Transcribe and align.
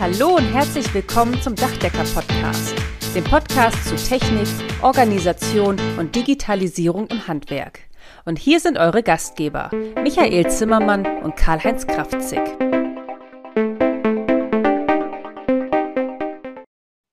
Hallo 0.00 0.36
und 0.36 0.44
herzlich 0.44 0.94
willkommen 0.94 1.42
zum 1.42 1.56
Dachdecker-Podcast, 1.56 2.72
dem 3.16 3.24
Podcast 3.24 3.84
zu 3.84 3.96
Technik, 3.96 4.46
Organisation 4.80 5.76
und 5.98 6.14
Digitalisierung 6.14 7.08
im 7.08 7.26
Handwerk. 7.26 7.80
Und 8.24 8.38
hier 8.38 8.60
sind 8.60 8.78
eure 8.78 9.02
Gastgeber, 9.02 9.72
Michael 10.00 10.48
Zimmermann 10.52 11.04
und 11.24 11.34
Karl-Heinz 11.34 11.84
Kraftzig. 11.88 12.38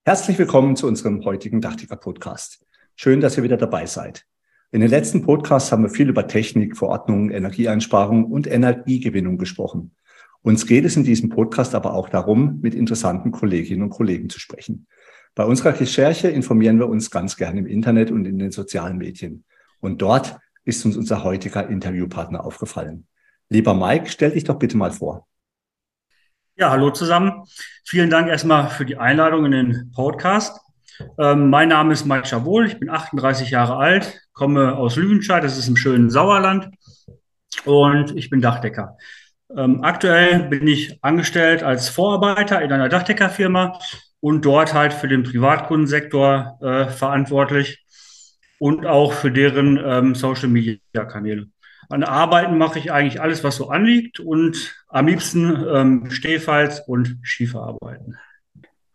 Herzlich 0.05 0.37
willkommen 0.37 0.75
zu 0.75 0.85
unserem 0.85 1.25
heutigen 1.25 1.61
Dachdecker-Podcast. 1.61 2.63
Schön, 2.95 3.19
dass 3.19 3.35
ihr 3.35 3.41
wieder 3.41 3.57
dabei 3.57 3.87
seid. 3.87 4.25
In 4.71 4.81
den 4.81 4.91
letzten 4.91 5.23
Podcasts 5.23 5.71
haben 5.71 5.81
wir 5.81 5.89
viel 5.89 6.09
über 6.09 6.27
Technik, 6.27 6.77
Verordnung, 6.77 7.31
Energieeinsparung 7.31 8.25
und 8.25 8.45
Energiegewinnung 8.45 9.39
gesprochen. 9.39 9.95
Uns 10.45 10.67
geht 10.67 10.85
es 10.85 10.95
in 10.95 11.03
diesem 11.03 11.29
Podcast 11.29 11.73
aber 11.73 11.95
auch 11.95 12.07
darum, 12.07 12.59
mit 12.61 12.75
interessanten 12.75 13.31
Kolleginnen 13.31 13.81
und 13.81 13.89
Kollegen 13.89 14.29
zu 14.29 14.39
sprechen. 14.39 14.85
Bei 15.33 15.43
unserer 15.43 15.79
Recherche 15.79 16.27
informieren 16.27 16.77
wir 16.77 16.87
uns 16.87 17.09
ganz 17.09 17.35
gerne 17.35 17.61
im 17.61 17.65
Internet 17.65 18.11
und 18.11 18.25
in 18.25 18.37
den 18.37 18.51
sozialen 18.51 18.99
Medien. 18.99 19.43
Und 19.79 20.03
dort 20.03 20.37
ist 20.63 20.85
uns 20.85 20.97
unser 20.97 21.23
heutiger 21.23 21.67
Interviewpartner 21.67 22.45
aufgefallen. 22.45 23.07
Lieber 23.49 23.73
Mike, 23.73 24.07
stell 24.07 24.33
dich 24.33 24.43
doch 24.43 24.59
bitte 24.59 24.77
mal 24.77 24.91
vor. 24.91 25.25
Ja, 26.55 26.69
hallo 26.69 26.91
zusammen. 26.91 27.41
Vielen 27.83 28.11
Dank 28.11 28.27
erstmal 28.27 28.69
für 28.69 28.85
die 28.85 28.97
Einladung 28.97 29.45
in 29.45 29.51
den 29.51 29.91
Podcast. 29.95 30.61
Ähm, 31.17 31.49
mein 31.49 31.69
Name 31.69 31.91
ist 31.91 32.05
Mike 32.05 32.27
Schabol, 32.27 32.67
ich 32.67 32.79
bin 32.79 32.91
38 32.91 33.49
Jahre 33.49 33.77
alt, 33.77 34.21
komme 34.33 34.75
aus 34.75 34.95
Lüdenscheid, 34.95 35.43
das 35.43 35.57
ist 35.57 35.67
im 35.67 35.75
schönen 35.75 36.11
Sauerland 36.11 36.69
und 37.65 38.15
ich 38.15 38.29
bin 38.29 38.41
Dachdecker. 38.41 38.95
Ähm, 39.55 39.83
aktuell 39.83 40.47
bin 40.49 40.67
ich 40.67 40.97
angestellt 41.03 41.63
als 41.63 41.89
Vorarbeiter 41.89 42.61
in 42.61 42.71
einer 42.71 42.89
Dachdeckerfirma 42.89 43.79
und 44.19 44.43
dort 44.43 44.73
halt 44.73 44.93
für 44.93 45.07
den 45.07 45.23
Privatkundensektor 45.23 46.57
äh, 46.61 46.85
verantwortlich 46.87 47.85
und 48.59 48.85
auch 48.85 49.13
für 49.13 49.31
deren 49.31 49.77
ähm, 49.77 50.15
Social 50.15 50.49
Media 50.49 51.05
Kanäle. 51.05 51.47
An 51.89 52.03
Arbeiten 52.03 52.57
mache 52.57 52.79
ich 52.79 52.91
eigentlich 52.91 53.21
alles, 53.21 53.43
was 53.43 53.57
so 53.57 53.69
anliegt 53.69 54.19
und 54.19 54.75
am 54.87 55.07
liebsten 55.07 55.63
ähm, 55.71 56.09
Stehfalls 56.09 56.79
und 56.87 57.19
Schieferarbeiten. 57.21 58.17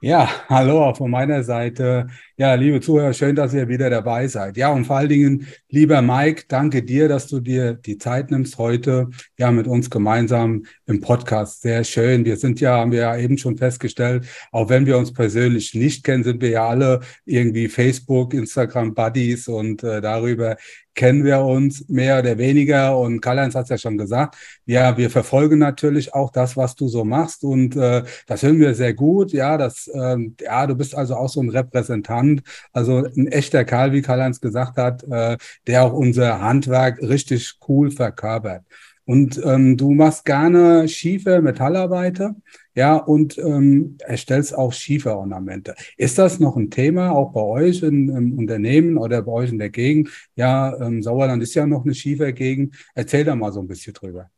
Ja, 0.02 0.28
hallo 0.48 0.94
von 0.94 1.10
meiner 1.10 1.44
Seite. 1.44 2.08
Ja, 2.40 2.54
liebe 2.54 2.80
Zuhörer, 2.80 3.12
schön, 3.12 3.36
dass 3.36 3.52
ihr 3.52 3.68
wieder 3.68 3.90
dabei 3.90 4.26
seid. 4.26 4.56
Ja, 4.56 4.72
und 4.72 4.86
vor 4.86 4.96
allen 4.96 5.10
Dingen, 5.10 5.46
lieber 5.68 6.00
Mike, 6.00 6.44
danke 6.48 6.82
dir, 6.82 7.06
dass 7.06 7.26
du 7.26 7.38
dir 7.38 7.74
die 7.74 7.98
Zeit 7.98 8.30
nimmst 8.30 8.56
heute, 8.56 9.10
ja, 9.36 9.50
mit 9.50 9.66
uns 9.66 9.90
gemeinsam 9.90 10.64
im 10.86 11.02
Podcast. 11.02 11.60
Sehr 11.60 11.84
schön. 11.84 12.24
Wir 12.24 12.38
sind 12.38 12.58
ja, 12.58 12.78
haben 12.78 12.92
wir 12.92 13.00
ja 13.00 13.16
eben 13.18 13.36
schon 13.36 13.58
festgestellt, 13.58 14.26
auch 14.52 14.70
wenn 14.70 14.86
wir 14.86 14.96
uns 14.96 15.12
persönlich 15.12 15.74
nicht 15.74 16.02
kennen, 16.02 16.24
sind 16.24 16.40
wir 16.40 16.48
ja 16.48 16.66
alle 16.66 17.00
irgendwie 17.26 17.68
Facebook, 17.68 18.32
Instagram 18.32 18.94
Buddies 18.94 19.46
und 19.46 19.84
äh, 19.84 20.00
darüber 20.00 20.56
kennen 20.94 21.24
wir 21.24 21.40
uns 21.40 21.88
mehr 21.88 22.18
oder 22.18 22.36
weniger 22.36 22.98
und 22.98 23.20
Karl-Heinz 23.20 23.54
hat 23.54 23.64
es 23.64 23.70
ja 23.70 23.78
schon 23.78 23.96
gesagt, 23.96 24.36
ja, 24.66 24.98
wir 24.98 25.08
verfolgen 25.08 25.58
natürlich 25.58 26.12
auch 26.12 26.30
das, 26.30 26.58
was 26.58 26.74
du 26.74 26.88
so 26.88 27.04
machst 27.04 27.42
und 27.42 27.74
äh, 27.76 28.02
das 28.26 28.42
hören 28.42 28.60
wir 28.60 28.74
sehr 28.74 28.92
gut, 28.92 29.32
ja, 29.32 29.56
das, 29.56 29.88
äh, 29.88 30.16
ja, 30.42 30.66
du 30.66 30.74
bist 30.74 30.94
also 30.94 31.14
auch 31.14 31.28
so 31.28 31.40
ein 31.40 31.48
Repräsentant, 31.48 32.29
also 32.72 33.04
ein 33.04 33.26
echter 33.28 33.64
Karl, 33.64 33.92
wie 33.92 34.02
Karl-Heinz 34.02 34.40
gesagt 34.40 34.76
hat, 34.76 35.04
äh, 35.04 35.36
der 35.66 35.84
auch 35.84 35.92
unser 35.92 36.40
Handwerk 36.40 37.00
richtig 37.02 37.58
cool 37.68 37.90
verkörpert. 37.90 38.64
Und 39.04 39.40
ähm, 39.44 39.76
du 39.76 39.90
machst 39.90 40.24
gerne 40.24 40.88
schiefe 40.88 41.42
Metallarbeiter, 41.42 42.36
ja, 42.76 42.94
und 42.94 43.38
ähm, 43.38 43.96
erstellst 43.98 44.56
auch 44.56 44.72
Schieferornamente. 44.72 45.74
Ist 45.96 46.16
das 46.18 46.38
noch 46.38 46.56
ein 46.56 46.70
Thema 46.70 47.10
auch 47.10 47.32
bei 47.32 47.40
euch 47.40 47.82
in, 47.82 48.08
im 48.08 48.38
Unternehmen 48.38 48.96
oder 48.96 49.22
bei 49.22 49.32
euch 49.32 49.50
in 49.50 49.58
der 49.58 49.70
Gegend? 49.70 50.10
Ja, 50.36 50.78
ähm, 50.80 51.02
Sauerland 51.02 51.42
ist 51.42 51.54
ja 51.54 51.66
noch 51.66 51.84
eine 51.84 51.94
Schiefergegend. 51.94 52.76
Erzähl 52.94 53.24
da 53.24 53.34
mal 53.34 53.52
so 53.52 53.60
ein 53.60 53.66
bisschen 53.66 53.94
drüber. 53.94 54.30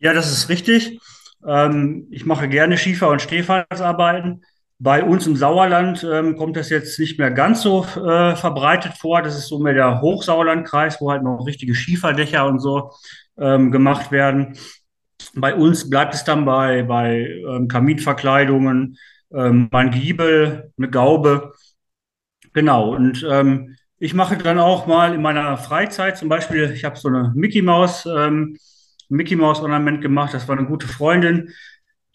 Ja, 0.00 0.12
das 0.12 0.30
ist 0.30 0.50
richtig. 0.50 1.00
Ähm, 1.46 2.08
ich 2.10 2.26
mache 2.26 2.48
gerne 2.48 2.76
Schiefer- 2.76 3.08
und 3.08 3.22
Stehfallsarbeiten. 3.22 4.44
Bei 4.82 5.04
uns 5.04 5.28
im 5.28 5.36
Sauerland 5.36 6.02
ähm, 6.02 6.36
kommt 6.36 6.56
das 6.56 6.68
jetzt 6.68 6.98
nicht 6.98 7.16
mehr 7.16 7.30
ganz 7.30 7.62
so 7.62 7.84
äh, 7.84 8.34
verbreitet 8.34 8.94
vor. 8.98 9.22
Das 9.22 9.38
ist 9.38 9.46
so 9.46 9.60
mehr 9.60 9.74
der 9.74 10.00
Hochsauerlandkreis, 10.00 11.00
wo 11.00 11.12
halt 11.12 11.22
noch 11.22 11.46
richtige 11.46 11.72
Schieferdächer 11.72 12.44
und 12.46 12.58
so 12.58 12.90
ähm, 13.38 13.70
gemacht 13.70 14.10
werden. 14.10 14.56
Bei 15.34 15.54
uns 15.54 15.88
bleibt 15.88 16.14
es 16.14 16.24
dann 16.24 16.44
bei, 16.44 16.82
bei 16.82 17.28
ähm, 17.48 17.68
Kaminverkleidungen, 17.68 18.98
ähm, 19.32 19.68
ein 19.70 19.92
Giebel, 19.92 20.72
eine 20.76 20.90
Gaube. 20.90 21.52
Genau. 22.52 22.92
Und 22.92 23.24
ähm, 23.30 23.76
ich 24.00 24.14
mache 24.14 24.36
dann 24.36 24.58
auch 24.58 24.88
mal 24.88 25.14
in 25.14 25.22
meiner 25.22 25.58
Freizeit 25.58 26.18
zum 26.18 26.28
Beispiel, 26.28 26.72
ich 26.74 26.82
habe 26.84 26.98
so 26.98 27.06
eine 27.06 27.30
Mickey 27.36 27.62
Maus, 27.62 28.04
ähm, 28.04 28.56
Mickey 29.08 29.36
Maus 29.36 29.60
Ornament 29.60 30.02
gemacht. 30.02 30.34
Das 30.34 30.48
war 30.48 30.58
eine 30.58 30.66
gute 30.66 30.88
Freundin. 30.88 31.50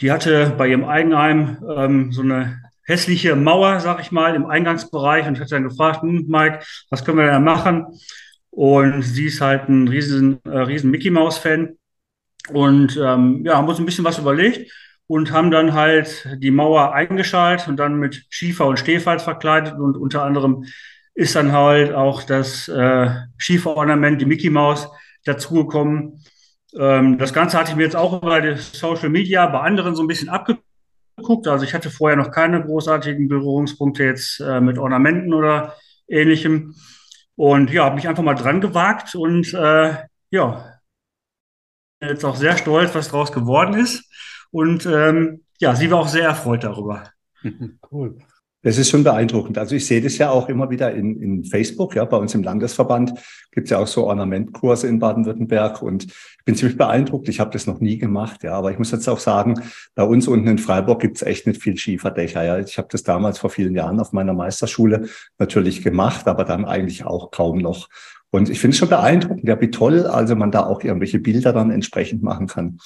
Die 0.01 0.11
hatte 0.11 0.53
bei 0.57 0.67
ihrem 0.67 0.85
Eigenheim 0.85 1.57
ähm, 1.75 2.11
so 2.11 2.21
eine 2.21 2.61
hässliche 2.83 3.35
Mauer, 3.35 3.79
sag 3.79 3.99
ich 3.99 4.11
mal, 4.11 4.35
im 4.35 4.45
Eingangsbereich 4.45 5.27
und 5.27 5.39
hat 5.39 5.51
dann 5.51 5.63
gefragt, 5.63 6.01
hm, 6.01 6.25
Mike, 6.27 6.59
was 6.89 7.03
können 7.03 7.17
wir 7.17 7.27
da 7.27 7.39
machen? 7.39 7.85
Und 8.49 9.01
sie 9.03 9.25
ist 9.25 9.41
halt 9.41 9.69
ein 9.69 9.87
riesen, 9.87 10.39
äh, 10.45 10.59
riesen 10.59 10.89
Mickey 10.91 11.09
Mouse 11.09 11.37
Fan. 11.37 11.77
Und 12.49 12.97
ähm, 12.97 13.43
ja, 13.45 13.57
haben 13.57 13.67
uns 13.67 13.79
ein 13.79 13.85
bisschen 13.85 14.05
was 14.05 14.19
überlegt 14.19 14.71
und 15.07 15.31
haben 15.31 15.51
dann 15.51 15.73
halt 15.73 16.27
die 16.37 16.51
Mauer 16.51 16.93
eingeschaltet 16.93 17.67
und 17.67 17.77
dann 17.77 17.99
mit 17.99 18.25
Schiefer 18.29 18.67
und 18.67 18.79
Stehfalz 18.79 19.23
verkleidet 19.23 19.73
und 19.77 19.97
unter 19.97 20.23
anderem 20.23 20.65
ist 21.13 21.35
dann 21.35 21.51
halt 21.51 21.93
auch 21.93 22.23
das 22.23 22.67
äh, 22.67 23.09
Schieferornament, 23.37 24.21
die 24.21 24.25
Mickey 24.25 24.49
Mouse, 24.49 24.87
dazugekommen. 25.25 26.23
Ähm, 26.75 27.17
das 27.17 27.33
Ganze 27.33 27.57
hatte 27.57 27.71
ich 27.71 27.77
mir 27.77 27.83
jetzt 27.83 27.95
auch 27.95 28.21
über 28.21 28.41
die 28.41 28.57
Social 28.57 29.09
Media 29.09 29.45
bei 29.47 29.59
anderen 29.61 29.95
so 29.95 30.03
ein 30.03 30.07
bisschen 30.07 30.29
abgeguckt. 30.29 31.47
Also 31.47 31.63
ich 31.63 31.73
hatte 31.73 31.89
vorher 31.89 32.17
noch 32.17 32.31
keine 32.31 32.63
großartigen 32.63 33.27
Berührungspunkte 33.27 34.03
jetzt 34.03 34.39
äh, 34.39 34.59
mit 34.59 34.77
Ornamenten 34.77 35.33
oder 35.33 35.75
ähnlichem. 36.07 36.75
Und 37.35 37.71
ja, 37.71 37.85
habe 37.85 37.95
mich 37.95 38.07
einfach 38.07 38.23
mal 38.23 38.35
dran 38.35 38.61
gewagt 38.61 39.15
und 39.15 39.53
äh, 39.53 39.95
ja, 40.31 40.79
jetzt 42.01 42.25
auch 42.25 42.35
sehr 42.35 42.57
stolz, 42.57 42.95
was 42.95 43.09
daraus 43.09 43.31
geworden 43.31 43.75
ist. 43.75 44.03
Und 44.51 44.85
ähm, 44.85 45.43
ja, 45.59 45.75
sie 45.75 45.91
war 45.91 45.99
auch 45.99 46.07
sehr 46.07 46.25
erfreut 46.25 46.63
darüber. 46.63 47.03
Cool. 47.91 48.17
Das 48.67 48.77
ist 48.77 48.89
schon 48.89 49.05
beeindruckend. 49.05 49.57
Also 49.57 49.75
ich 49.75 49.85
sehe 49.85 50.01
das 50.01 50.17
ja 50.17 50.29
auch 50.29 50.49
immer 50.49 50.69
wieder 50.69 50.93
in, 50.93 51.21
in 51.21 51.45
Facebook, 51.45 51.95
ja, 51.95 52.03
bei 52.03 52.17
uns 52.17 52.35
im 52.35 52.43
Landesverband 52.43 53.13
gibt 53.53 53.67
es 53.67 53.71
ja 53.71 53.77
auch 53.77 53.87
so 53.87 54.05
Ornamentkurse 54.07 54.89
in 54.89 54.99
Baden-Württemberg 54.99 55.81
und 55.81 56.03
ich 56.03 56.43
bin 56.43 56.53
ziemlich 56.53 56.77
beeindruckt. 56.77 57.29
Ich 57.29 57.39
habe 57.39 57.49
das 57.51 57.65
noch 57.65 57.79
nie 57.79 57.97
gemacht, 57.97 58.43
ja, 58.43 58.51
aber 58.55 58.69
ich 58.69 58.77
muss 58.77 58.91
jetzt 58.91 59.07
auch 59.07 59.19
sagen, 59.19 59.61
bei 59.95 60.03
uns 60.03 60.27
unten 60.27 60.49
in 60.49 60.57
Freiburg 60.57 60.99
gibt 60.99 61.15
es 61.15 61.21
echt 61.21 61.47
nicht 61.47 61.63
viel 61.63 61.77
Schieferdächer. 61.77 62.43
Ja. 62.43 62.59
Ich 62.59 62.77
habe 62.77 62.89
das 62.91 63.03
damals 63.03 63.37
vor 63.37 63.51
vielen 63.51 63.73
Jahren 63.73 64.01
auf 64.01 64.11
meiner 64.11 64.33
Meisterschule 64.33 65.07
natürlich 65.37 65.81
gemacht, 65.81 66.27
aber 66.27 66.43
dann 66.43 66.65
eigentlich 66.65 67.05
auch 67.05 67.31
kaum 67.31 67.59
noch. 67.59 67.87
Und 68.31 68.49
ich 68.49 68.59
finde 68.59 68.73
es 68.73 68.79
schon 68.79 68.89
beeindruckend, 68.89 69.47
ja, 69.47 69.61
wie 69.61 69.71
toll, 69.71 70.05
also 70.05 70.35
man 70.35 70.51
da 70.51 70.65
auch 70.65 70.83
irgendwelche 70.83 71.19
Bilder 71.19 71.53
dann 71.53 71.71
entsprechend 71.71 72.21
machen 72.21 72.47
kann. 72.47 72.79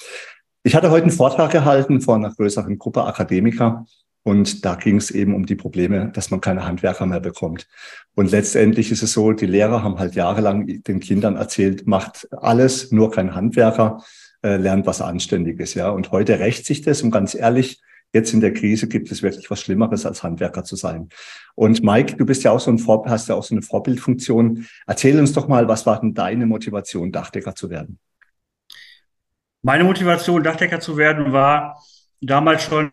Ich 0.62 0.76
hatte 0.76 0.92
heute 0.92 1.06
einen 1.06 1.12
Vortrag 1.12 1.50
gehalten 1.50 2.00
vor 2.00 2.14
einer 2.14 2.32
größeren 2.32 2.78
Gruppe 2.78 3.02
Akademiker 3.02 3.84
und 4.24 4.64
da 4.64 4.76
ging 4.76 4.96
es 4.96 5.10
eben 5.10 5.34
um 5.34 5.46
die 5.46 5.56
Probleme, 5.56 6.10
dass 6.12 6.30
man 6.30 6.40
keine 6.40 6.64
Handwerker 6.64 7.06
mehr 7.06 7.20
bekommt. 7.20 7.66
Und 8.14 8.30
letztendlich 8.30 8.92
ist 8.92 9.02
es 9.02 9.12
so, 9.12 9.32
die 9.32 9.46
Lehrer 9.46 9.82
haben 9.82 9.98
halt 9.98 10.14
jahrelang 10.14 10.66
den 10.66 11.00
Kindern 11.00 11.36
erzählt, 11.36 11.86
macht 11.86 12.28
alles, 12.30 12.92
nur 12.92 13.10
kein 13.10 13.34
Handwerker, 13.34 14.04
äh, 14.42 14.56
lernt 14.56 14.86
was 14.86 15.00
Anständiges. 15.00 15.74
Ja. 15.74 15.90
Und 15.90 16.12
heute 16.12 16.38
rächt 16.38 16.66
sich 16.66 16.82
das. 16.82 17.02
Und 17.02 17.10
ganz 17.10 17.34
ehrlich, 17.34 17.80
jetzt 18.12 18.32
in 18.32 18.40
der 18.40 18.52
Krise 18.52 18.86
gibt 18.86 19.10
es 19.10 19.22
wirklich 19.22 19.50
was 19.50 19.60
Schlimmeres, 19.60 20.06
als 20.06 20.22
Handwerker 20.22 20.62
zu 20.62 20.76
sein. 20.76 21.08
Und 21.56 21.82
Mike, 21.82 22.16
du 22.16 22.24
bist 22.24 22.44
ja 22.44 22.52
auch 22.52 22.60
so 22.60 22.70
ein 22.70 22.78
Vor 22.78 23.04
hast 23.06 23.28
ja 23.28 23.34
auch 23.34 23.42
so 23.42 23.56
eine 23.56 23.62
Vorbildfunktion. 23.62 24.66
Erzähl 24.86 25.18
uns 25.18 25.32
doch 25.32 25.48
mal, 25.48 25.66
was 25.66 25.84
war 25.84 26.00
denn 26.00 26.14
deine 26.14 26.46
Motivation, 26.46 27.10
Dachdecker 27.10 27.56
zu 27.56 27.70
werden? 27.70 27.98
Meine 29.62 29.82
Motivation, 29.82 30.44
Dachdecker 30.44 30.78
zu 30.78 30.96
werden, 30.96 31.32
war 31.32 31.82
damals 32.20 32.64
schon 32.64 32.92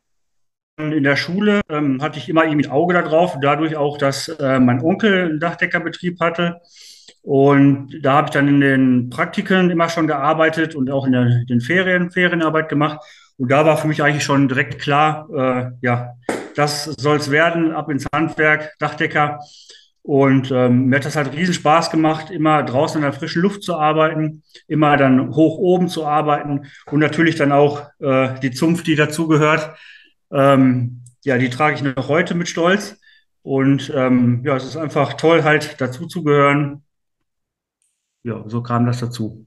in 0.80 1.04
der 1.04 1.18
Schule 1.18 1.62
ähm, 1.70 2.02
hatte 2.02 2.20
ich 2.20 2.30
immer 2.30 2.46
irgendwie 2.46 2.68
ein 2.68 2.72
Auge 2.72 2.94
darauf, 2.94 3.38
dadurch 3.42 3.76
auch, 3.76 3.98
dass 3.98 4.30
äh, 4.30 4.60
mein 4.60 4.82
Onkel 4.82 5.26
einen 5.26 5.40
Dachdeckerbetrieb 5.40 6.20
hatte. 6.20 6.62
Und 7.22 8.00
da 8.02 8.14
habe 8.14 8.28
ich 8.28 8.32
dann 8.32 8.48
in 8.48 8.62
den 8.62 9.10
Praktiken 9.10 9.70
immer 9.70 9.90
schon 9.90 10.08
gearbeitet 10.08 10.76
und 10.76 10.90
auch 10.90 11.06
in 11.06 11.12
der, 11.12 11.44
den 11.50 11.60
Ferien, 11.60 12.12
Ferienarbeit 12.12 12.70
gemacht. 12.70 13.00
Und 13.38 13.52
da 13.52 13.66
war 13.66 13.78
für 13.78 13.88
mich 13.88 14.02
eigentlich 14.02 14.24
schon 14.24 14.48
direkt 14.48 14.80
klar, 14.80 15.28
äh, 15.36 15.72
ja, 15.82 16.14
das 16.56 16.86
soll 16.86 17.18
es 17.18 17.30
werden, 17.30 17.74
ab 17.74 17.90
ins 17.90 18.08
Handwerk, 18.14 18.74
Dachdecker. 18.80 19.40
Und 20.02 20.50
ähm, 20.50 20.86
mir 20.86 20.96
hat 20.96 21.06
das 21.06 21.18
halt 21.18 21.36
riesen 21.36 21.54
Spaß 21.54 21.92
gemacht, 21.92 22.32
immer 22.32 22.64
draußen 22.64 22.98
in 22.98 23.04
der 23.04 23.14
frischen 23.14 23.42
Luft 23.42 23.64
zu 23.64 23.76
arbeiten, 23.76 24.44
immer 24.68 24.98
dann 24.98 25.36
hoch 25.36 25.58
oben 25.58 25.90
zu 25.90 26.06
arbeiten 26.06 26.68
und 26.90 27.00
natürlich 27.00 27.36
dann 27.36 27.52
auch 27.52 27.84
äh, 28.00 28.30
die 28.42 28.52
Zunft, 28.52 28.88
die 28.88 28.96
dazugehört 28.96 29.76
Ähm, 30.32 31.04
ja, 31.24 31.38
die 31.38 31.50
trage 31.50 31.76
ich 31.76 31.82
noch 31.84 32.08
heute 32.08 32.36
mit 32.36 32.48
Stolz. 32.50 32.98
Und 33.42 33.92
ähm, 33.96 34.42
ja, 34.46 34.56
es 34.58 34.66
ist 34.66 34.78
einfach 34.78 35.14
toll, 35.14 35.44
halt 35.44 35.80
dazu 35.82 36.08
zu 36.08 36.24
gehören. 36.24 36.84
Ja, 38.24 38.44
so 38.48 38.62
kam 38.64 38.86
das 38.86 39.00
dazu. 39.00 39.46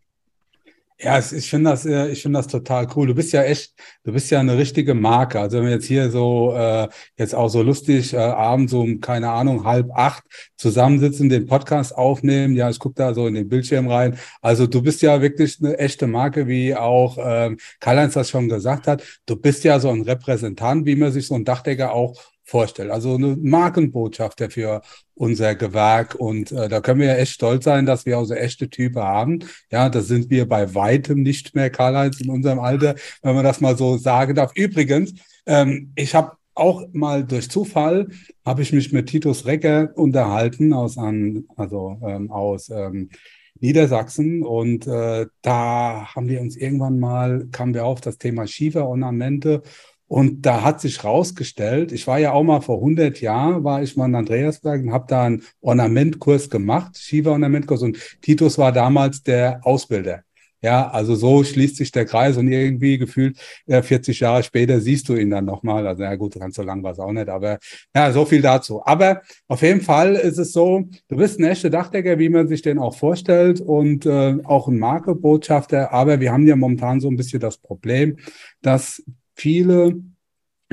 Ja, 1.04 1.18
ich 1.18 1.50
finde 1.50 1.70
das, 1.70 1.84
äh, 1.84 2.10
ich 2.10 2.22
finde 2.22 2.38
das 2.38 2.46
total 2.46 2.86
cool. 2.94 3.08
Du 3.08 3.14
bist 3.14 3.32
ja 3.32 3.42
echt, 3.42 3.74
du 4.04 4.12
bist 4.12 4.30
ja 4.30 4.38
eine 4.38 4.56
richtige 4.56 4.94
Marke. 4.94 5.40
Also 5.40 5.58
wenn 5.58 5.64
wir 5.64 5.72
jetzt 5.72 5.86
hier 5.86 6.10
so 6.12 6.54
äh, 6.54 6.88
jetzt 7.16 7.34
auch 7.34 7.48
so 7.48 7.60
lustig 7.60 8.12
äh, 8.14 8.18
abends 8.18 8.72
um 8.72 9.00
keine 9.00 9.30
Ahnung 9.30 9.64
halb 9.64 9.90
acht 9.96 10.22
zusammensitzen, 10.56 11.28
den 11.28 11.46
Podcast 11.46 11.96
aufnehmen. 11.96 12.54
Ja, 12.54 12.70
ich 12.70 12.78
gucke 12.78 12.94
da 12.94 13.14
so 13.14 13.26
in 13.26 13.34
den 13.34 13.48
Bildschirm 13.48 13.88
rein. 13.88 14.16
Also 14.40 14.68
du 14.68 14.80
bist 14.80 15.02
ja 15.02 15.20
wirklich 15.20 15.58
eine 15.60 15.76
echte 15.76 16.06
Marke, 16.06 16.46
wie 16.46 16.76
auch 16.76 17.18
ähm, 17.20 17.58
Karl-Heinz 17.80 18.14
das 18.14 18.30
schon 18.30 18.48
gesagt 18.48 18.86
hat. 18.86 19.02
Du 19.26 19.34
bist 19.34 19.64
ja 19.64 19.80
so 19.80 19.88
ein 19.90 20.02
Repräsentant, 20.02 20.86
wie 20.86 20.94
man 20.94 21.10
sich 21.10 21.26
so 21.26 21.34
ein 21.34 21.44
Dachdecker 21.44 21.92
auch 21.92 22.31
vorstellt. 22.52 22.90
Also 22.90 23.14
eine 23.14 23.36
Markenbotschafter 23.36 24.50
für 24.50 24.82
unser 25.14 25.54
Gewerk. 25.54 26.14
Und 26.14 26.52
äh, 26.52 26.68
da 26.68 26.80
können 26.80 27.00
wir 27.00 27.08
ja 27.08 27.16
echt 27.16 27.32
stolz 27.32 27.64
sein, 27.64 27.86
dass 27.86 28.04
wir 28.04 28.18
auch 28.18 28.26
so 28.26 28.34
echte 28.34 28.68
Typen 28.68 29.02
haben. 29.02 29.40
Ja, 29.70 29.88
das 29.88 30.06
sind 30.06 30.28
wir 30.30 30.46
bei 30.46 30.74
weitem 30.74 31.22
nicht 31.22 31.54
mehr, 31.54 31.70
Karl-Heinz, 31.70 32.20
in 32.20 32.30
unserem 32.30 32.60
Alter, 32.60 32.94
wenn 33.22 33.34
man 33.34 33.44
das 33.44 33.60
mal 33.62 33.76
so 33.76 33.96
sagen 33.96 34.34
darf. 34.34 34.52
Übrigens, 34.54 35.14
ähm, 35.46 35.92
ich 35.96 36.14
habe 36.14 36.32
auch 36.54 36.84
mal 36.92 37.24
durch 37.24 37.48
Zufall 37.50 38.08
habe 38.44 38.60
ich 38.60 38.74
mich 38.74 38.92
mit 38.92 39.08
Titus 39.08 39.46
Recker 39.46 39.90
unterhalten 39.94 40.74
aus 40.74 40.98
an, 40.98 41.46
also 41.56 41.98
ähm, 42.06 42.30
aus 42.30 42.68
ähm, 42.68 43.08
Niedersachsen 43.60 44.42
und 44.42 44.86
äh, 44.86 45.26
da 45.40 46.14
haben 46.14 46.28
wir 46.28 46.42
uns 46.42 46.56
irgendwann 46.56 46.98
mal 46.98 47.46
kamen 47.50 47.72
wir 47.72 47.86
auf 47.86 48.02
das 48.02 48.18
Thema 48.18 48.46
Schieferornamente 48.46 49.62
und 50.08 50.44
da 50.44 50.62
hat 50.62 50.80
sich 50.80 51.04
rausgestellt, 51.04 51.92
ich 51.92 52.06
war 52.06 52.18
ja 52.18 52.32
auch 52.32 52.42
mal 52.42 52.60
vor 52.60 52.76
100 52.76 53.20
Jahren, 53.20 53.64
war 53.64 53.82
ich 53.82 53.96
mal 53.96 54.06
in 54.06 54.14
Andreasberg 54.14 54.82
und 54.82 54.92
habe 54.92 55.06
da 55.08 55.24
einen 55.24 55.42
Ornamentkurs 55.60 56.50
gemacht, 56.50 56.98
Shiva-Ornamentkurs 56.98 57.82
und 57.82 57.98
Titus 58.20 58.58
war 58.58 58.72
damals 58.72 59.22
der 59.22 59.60
Ausbilder. 59.64 60.22
Ja, 60.64 60.90
also 60.90 61.16
so 61.16 61.42
schließt 61.42 61.76
sich 61.76 61.90
der 61.90 62.06
Kreis 62.06 62.36
und 62.36 62.46
irgendwie 62.46 62.96
gefühlt 62.96 63.36
ja, 63.66 63.82
40 63.82 64.20
Jahre 64.20 64.44
später 64.44 64.80
siehst 64.80 65.08
du 65.08 65.16
ihn 65.16 65.30
dann 65.30 65.44
nochmal. 65.44 65.88
Also 65.88 66.04
ja 66.04 66.14
gut, 66.14 66.38
ganz 66.38 66.54
so 66.54 66.62
lang 66.62 66.84
war 66.84 66.92
es 66.92 67.00
auch 67.00 67.10
nicht, 67.10 67.28
aber 67.28 67.58
ja, 67.94 68.12
so 68.12 68.24
viel 68.24 68.42
dazu. 68.42 68.80
Aber 68.84 69.22
auf 69.48 69.62
jeden 69.62 69.80
Fall 69.80 70.14
ist 70.14 70.38
es 70.38 70.52
so, 70.52 70.84
du 71.08 71.16
bist 71.16 71.40
ein 71.40 71.44
echter 71.44 71.68
Dachdecker, 71.68 72.20
wie 72.20 72.28
man 72.28 72.46
sich 72.46 72.62
den 72.62 72.78
auch 72.78 72.96
vorstellt 72.96 73.60
und 73.60 74.06
äh, 74.06 74.38
auch 74.44 74.68
ein 74.68 74.78
Markebotschafter. 74.78 75.92
Aber 75.92 76.20
wir 76.20 76.32
haben 76.32 76.46
ja 76.46 76.54
momentan 76.54 77.00
so 77.00 77.08
ein 77.08 77.16
bisschen 77.16 77.40
das 77.40 77.58
Problem, 77.58 78.18
dass 78.62 79.02
viele 79.34 80.02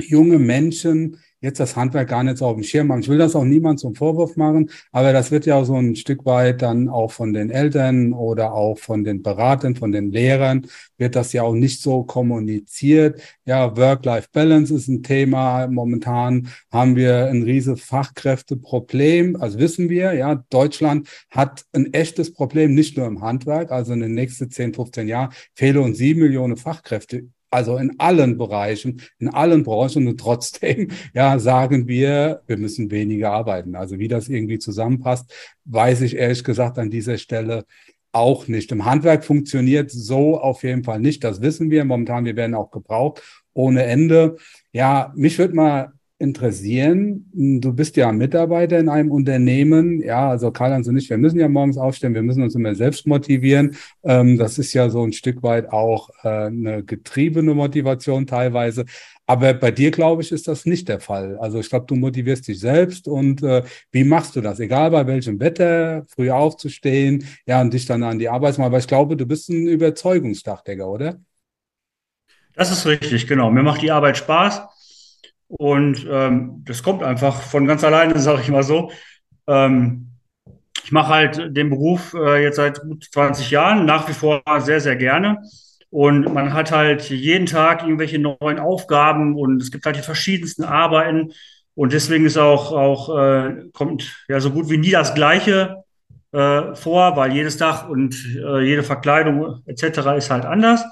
junge 0.00 0.38
Menschen 0.38 1.18
jetzt 1.40 1.60
das 1.60 1.76
Handwerk 1.76 2.08
gar 2.08 2.22
nicht 2.22 2.38
so 2.38 2.46
auf 2.46 2.54
dem 2.54 2.62
Schirm 2.62 2.92
haben. 2.92 3.00
Ich 3.00 3.08
will 3.08 3.18
das 3.18 3.34
auch 3.34 3.44
niemand 3.44 3.80
zum 3.80 3.94
Vorwurf 3.94 4.36
machen, 4.36 4.70
aber 4.92 5.12
das 5.12 5.30
wird 5.30 5.46
ja 5.46 5.64
so 5.64 5.74
ein 5.76 5.96
Stück 5.96 6.26
weit 6.26 6.62
dann 6.62 6.88
auch 6.88 7.12
von 7.12 7.32
den 7.32 7.50
Eltern 7.50 8.12
oder 8.12 8.52
auch 8.52 8.78
von 8.78 9.04
den 9.04 9.22
Beratern, 9.22 9.74
von 9.74 9.92
den 9.92 10.12
Lehrern, 10.12 10.66
wird 10.98 11.16
das 11.16 11.32
ja 11.32 11.42
auch 11.42 11.54
nicht 11.54 11.80
so 11.80 12.04
kommuniziert. 12.04 13.20
Ja, 13.46 13.76
Work-Life-Balance 13.76 14.74
ist 14.74 14.88
ein 14.88 15.02
Thema. 15.02 15.66
Momentan 15.66 16.48
haben 16.70 16.96
wir 16.96 17.26
ein 17.26 17.42
riesiges 17.42 17.82
Fachkräfteproblem. 17.82 19.36
Also 19.36 19.58
wissen 19.58 19.88
wir, 19.88 20.12
ja, 20.12 20.44
Deutschland 20.50 21.08
hat 21.30 21.64
ein 21.72 21.92
echtes 21.94 22.32
Problem, 22.32 22.74
nicht 22.74 22.96
nur 22.96 23.06
im 23.06 23.22
Handwerk. 23.22 23.72
Also 23.72 23.94
in 23.94 24.00
den 24.00 24.14
nächsten 24.14 24.50
10, 24.50 24.74
15 24.74 25.08
Jahren 25.08 25.32
fehlen 25.54 25.78
uns 25.78 25.98
sieben 25.98 26.20
Millionen 26.20 26.56
Fachkräfte 26.58 27.28
also 27.50 27.76
in 27.76 27.98
allen 27.98 28.38
Bereichen, 28.38 29.02
in 29.18 29.28
allen 29.28 29.64
Branchen 29.64 30.06
und 30.06 30.18
trotzdem, 30.20 30.88
ja, 31.14 31.38
sagen 31.38 31.88
wir, 31.88 32.42
wir 32.46 32.56
müssen 32.56 32.90
weniger 32.90 33.32
arbeiten. 33.32 33.74
Also 33.74 33.98
wie 33.98 34.08
das 34.08 34.28
irgendwie 34.28 34.58
zusammenpasst, 34.58 35.32
weiß 35.64 36.02
ich 36.02 36.16
ehrlich 36.16 36.44
gesagt 36.44 36.78
an 36.78 36.90
dieser 36.90 37.18
Stelle 37.18 37.64
auch 38.12 38.48
nicht. 38.48 38.72
Im 38.72 38.84
Handwerk 38.84 39.24
funktioniert 39.24 39.90
so 39.90 40.40
auf 40.40 40.62
jeden 40.62 40.84
Fall 40.84 41.00
nicht. 41.00 41.22
Das 41.22 41.40
wissen 41.40 41.70
wir. 41.70 41.84
Momentan, 41.84 42.24
wir 42.24 42.36
werden 42.36 42.54
auch 42.54 42.70
gebraucht 42.70 43.22
ohne 43.52 43.84
Ende. 43.84 44.36
Ja, 44.72 45.12
mich 45.16 45.38
würde 45.38 45.54
mal 45.54 45.92
interessieren. 46.20 47.30
Du 47.32 47.72
bist 47.72 47.96
ja 47.96 48.12
Mitarbeiter 48.12 48.78
in 48.78 48.90
einem 48.90 49.10
Unternehmen. 49.10 50.02
Ja, 50.02 50.28
also 50.28 50.50
Karl-Heinz 50.50 50.86
und 50.86 50.98
ich, 50.98 51.08
wir 51.08 51.16
müssen 51.16 51.40
ja 51.40 51.48
morgens 51.48 51.78
aufstehen, 51.78 52.14
wir 52.14 52.22
müssen 52.22 52.42
uns 52.42 52.54
immer 52.54 52.74
selbst 52.74 53.06
motivieren. 53.06 53.76
Ähm, 54.04 54.36
das 54.36 54.58
ist 54.58 54.74
ja 54.74 54.90
so 54.90 55.02
ein 55.02 55.14
Stück 55.14 55.42
weit 55.42 55.72
auch 55.72 56.10
äh, 56.22 56.28
eine 56.28 56.84
getriebene 56.84 57.54
Motivation 57.54 58.26
teilweise. 58.26 58.84
Aber 59.26 59.54
bei 59.54 59.70
dir, 59.70 59.90
glaube 59.90 60.22
ich, 60.22 60.30
ist 60.30 60.46
das 60.46 60.66
nicht 60.66 60.88
der 60.88 61.00
Fall. 61.00 61.38
Also 61.38 61.58
ich 61.58 61.70
glaube, 61.70 61.86
du 61.86 61.94
motivierst 61.94 62.46
dich 62.48 62.60
selbst 62.60 63.08
und 63.08 63.42
äh, 63.42 63.62
wie 63.90 64.04
machst 64.04 64.36
du 64.36 64.42
das? 64.42 64.60
Egal 64.60 64.90
bei 64.90 65.06
welchem 65.06 65.40
Wetter, 65.40 66.04
früh 66.08 66.30
aufzustehen, 66.30 67.24
ja, 67.46 67.62
und 67.62 67.72
dich 67.72 67.86
dann 67.86 68.02
an 68.02 68.18
die 68.18 68.28
Arbeit 68.28 68.58
machen. 68.58 68.66
Aber 68.66 68.78
ich 68.78 68.88
glaube, 68.88 69.16
du 69.16 69.24
bist 69.24 69.48
ein 69.48 69.68
Überzeugungsdachdecker, 69.68 70.86
oder? 70.86 71.18
Das 72.54 72.70
ist 72.70 72.84
richtig, 72.86 73.26
genau. 73.26 73.50
Mir 73.50 73.62
macht 73.62 73.80
die 73.80 73.90
Arbeit 73.90 74.18
Spaß. 74.18 74.79
Und 75.50 76.06
ähm, 76.08 76.62
das 76.64 76.82
kommt 76.82 77.02
einfach 77.02 77.42
von 77.42 77.66
ganz 77.66 77.82
alleine, 77.82 78.18
sage 78.20 78.42
ich 78.42 78.48
mal 78.48 78.62
so. 78.62 78.90
Ähm, 79.46 80.06
ich 80.84 80.92
mache 80.92 81.08
halt 81.08 81.56
den 81.56 81.70
Beruf 81.70 82.14
äh, 82.14 82.42
jetzt 82.42 82.56
seit 82.56 82.80
gut 82.80 83.08
20 83.12 83.50
Jahren, 83.50 83.84
nach 83.84 84.08
wie 84.08 84.12
vor 84.12 84.42
sehr, 84.60 84.80
sehr 84.80 84.96
gerne. 84.96 85.38
Und 85.90 86.32
man 86.32 86.54
hat 86.54 86.70
halt 86.70 87.10
jeden 87.10 87.46
Tag 87.46 87.82
irgendwelche 87.82 88.18
neuen 88.18 88.60
Aufgaben 88.60 89.34
und 89.36 89.60
es 89.60 89.72
gibt 89.72 89.86
halt 89.86 89.96
die 89.96 90.02
verschiedensten 90.02 90.62
Arbeiten. 90.62 91.32
Und 91.74 91.92
deswegen 91.92 92.26
ist 92.26 92.38
auch, 92.38 92.72
auch 92.72 93.18
äh, 93.18 93.64
kommt 93.72 94.24
ja 94.28 94.38
so 94.40 94.50
gut 94.52 94.70
wie 94.70 94.78
nie 94.78 94.90
das 94.90 95.14
Gleiche 95.14 95.82
äh, 96.32 96.74
vor, 96.76 97.16
weil 97.16 97.32
jedes 97.32 97.56
Dach 97.56 97.88
und 97.88 98.14
äh, 98.36 98.60
jede 98.60 98.84
Verkleidung 98.84 99.62
etc. 99.66 100.16
ist 100.16 100.30
halt 100.30 100.44
anders. 100.44 100.84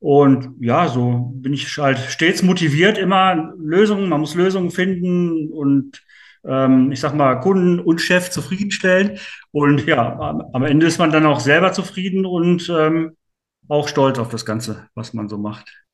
Und 0.00 0.54
ja, 0.60 0.88
so 0.88 1.32
bin 1.34 1.52
ich 1.52 1.76
halt 1.78 1.98
stets 1.98 2.42
motiviert, 2.42 2.98
immer 2.98 3.52
Lösungen, 3.58 4.08
man 4.08 4.20
muss 4.20 4.34
Lösungen 4.36 4.70
finden 4.70 5.50
und 5.52 6.02
ähm, 6.44 6.92
ich 6.92 7.00
sag 7.00 7.14
mal, 7.14 7.40
Kunden 7.40 7.80
und 7.80 8.00
Chef 8.00 8.30
zufriedenstellen. 8.30 9.18
Und 9.50 9.86
ja, 9.86 10.18
am 10.52 10.62
Ende 10.64 10.86
ist 10.86 10.98
man 10.98 11.10
dann 11.10 11.26
auch 11.26 11.40
selber 11.40 11.72
zufrieden 11.72 12.26
und 12.26 12.68
ähm, 12.70 13.16
auch 13.68 13.88
stolz 13.88 14.18
auf 14.18 14.28
das 14.28 14.44
Ganze, 14.46 14.88
was 14.94 15.14
man 15.14 15.28
so 15.28 15.38
macht. 15.38 15.87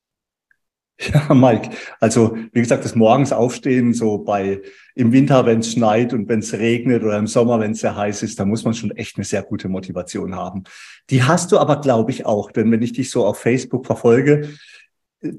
Ja, 1.13 1.33
Mike. 1.33 1.69
Also, 1.99 2.37
wie 2.51 2.61
gesagt, 2.61 2.85
das 2.85 2.95
morgens 2.95 3.31
aufstehen, 3.31 3.93
so 3.93 4.19
bei 4.19 4.61
im 4.95 5.11
Winter, 5.11 5.45
wenn 5.45 5.59
es 5.59 5.73
schneit 5.73 6.13
und 6.13 6.29
wenn 6.29 6.39
es 6.39 6.53
regnet 6.53 7.03
oder 7.03 7.17
im 7.17 7.27
Sommer, 7.27 7.59
wenn 7.59 7.71
es 7.71 7.81
sehr 7.81 7.95
heiß 7.95 8.23
ist, 8.23 8.39
da 8.39 8.45
muss 8.45 8.63
man 8.63 8.73
schon 8.73 8.91
echt 8.91 9.17
eine 9.17 9.25
sehr 9.25 9.43
gute 9.43 9.67
Motivation 9.67 10.35
haben. 10.35 10.63
Die 11.09 11.23
hast 11.23 11.51
du 11.51 11.59
aber, 11.59 11.81
glaube 11.81 12.11
ich, 12.11 12.25
auch, 12.25 12.51
denn 12.51 12.71
wenn 12.71 12.81
ich 12.81 12.93
dich 12.93 13.11
so 13.11 13.25
auf 13.25 13.37
Facebook 13.37 13.85
verfolge, 13.85 14.49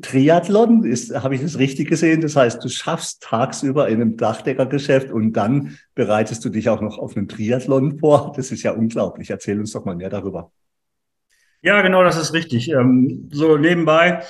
Triathlon 0.02 0.84
ist, 0.84 1.14
habe 1.14 1.36
ich 1.36 1.42
das 1.42 1.58
richtig 1.58 1.88
gesehen? 1.88 2.20
Das 2.20 2.34
heißt, 2.34 2.62
du 2.62 2.68
schaffst 2.68 3.22
tagsüber 3.22 3.88
in 3.88 4.00
einem 4.00 4.16
Dachdeckergeschäft 4.16 5.10
und 5.12 5.32
dann 5.34 5.78
bereitest 5.94 6.44
du 6.44 6.48
dich 6.48 6.68
auch 6.68 6.80
noch 6.80 6.98
auf 6.98 7.16
einen 7.16 7.28
Triathlon 7.28 7.98
vor. 7.98 8.32
Das 8.34 8.50
ist 8.50 8.62
ja 8.62 8.72
unglaublich. 8.72 9.30
Erzähl 9.30 9.60
uns 9.60 9.72
doch 9.72 9.84
mal 9.84 9.94
mehr 9.94 10.10
darüber. 10.10 10.50
Ja, 11.62 11.82
genau, 11.82 12.02
das 12.02 12.16
ist 12.16 12.32
richtig. 12.32 12.68
Ähm, 12.70 13.28
so 13.32 13.56
nebenbei 13.56 14.22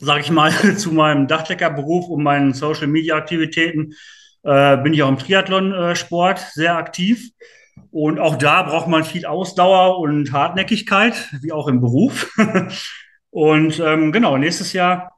sage 0.00 0.20
ich 0.20 0.30
mal, 0.30 0.50
zu 0.76 0.92
meinem 0.92 1.26
Dachdeckerberuf 1.26 2.08
und 2.08 2.22
meinen 2.22 2.52
Social-Media-Aktivitäten 2.52 3.94
äh, 4.42 4.76
bin 4.78 4.92
ich 4.92 5.02
auch 5.02 5.08
im 5.08 5.18
Triathlon-Sport 5.18 6.38
sehr 6.52 6.76
aktiv. 6.76 7.30
Und 7.90 8.18
auch 8.20 8.36
da 8.36 8.62
braucht 8.62 8.88
man 8.88 9.04
viel 9.04 9.26
Ausdauer 9.26 9.98
und 9.98 10.32
Hartnäckigkeit, 10.32 11.14
wie 11.40 11.52
auch 11.52 11.68
im 11.68 11.80
Beruf. 11.80 12.30
und 13.30 13.80
ähm, 13.80 14.12
genau, 14.12 14.36
nächstes 14.36 14.72
Jahr 14.72 15.12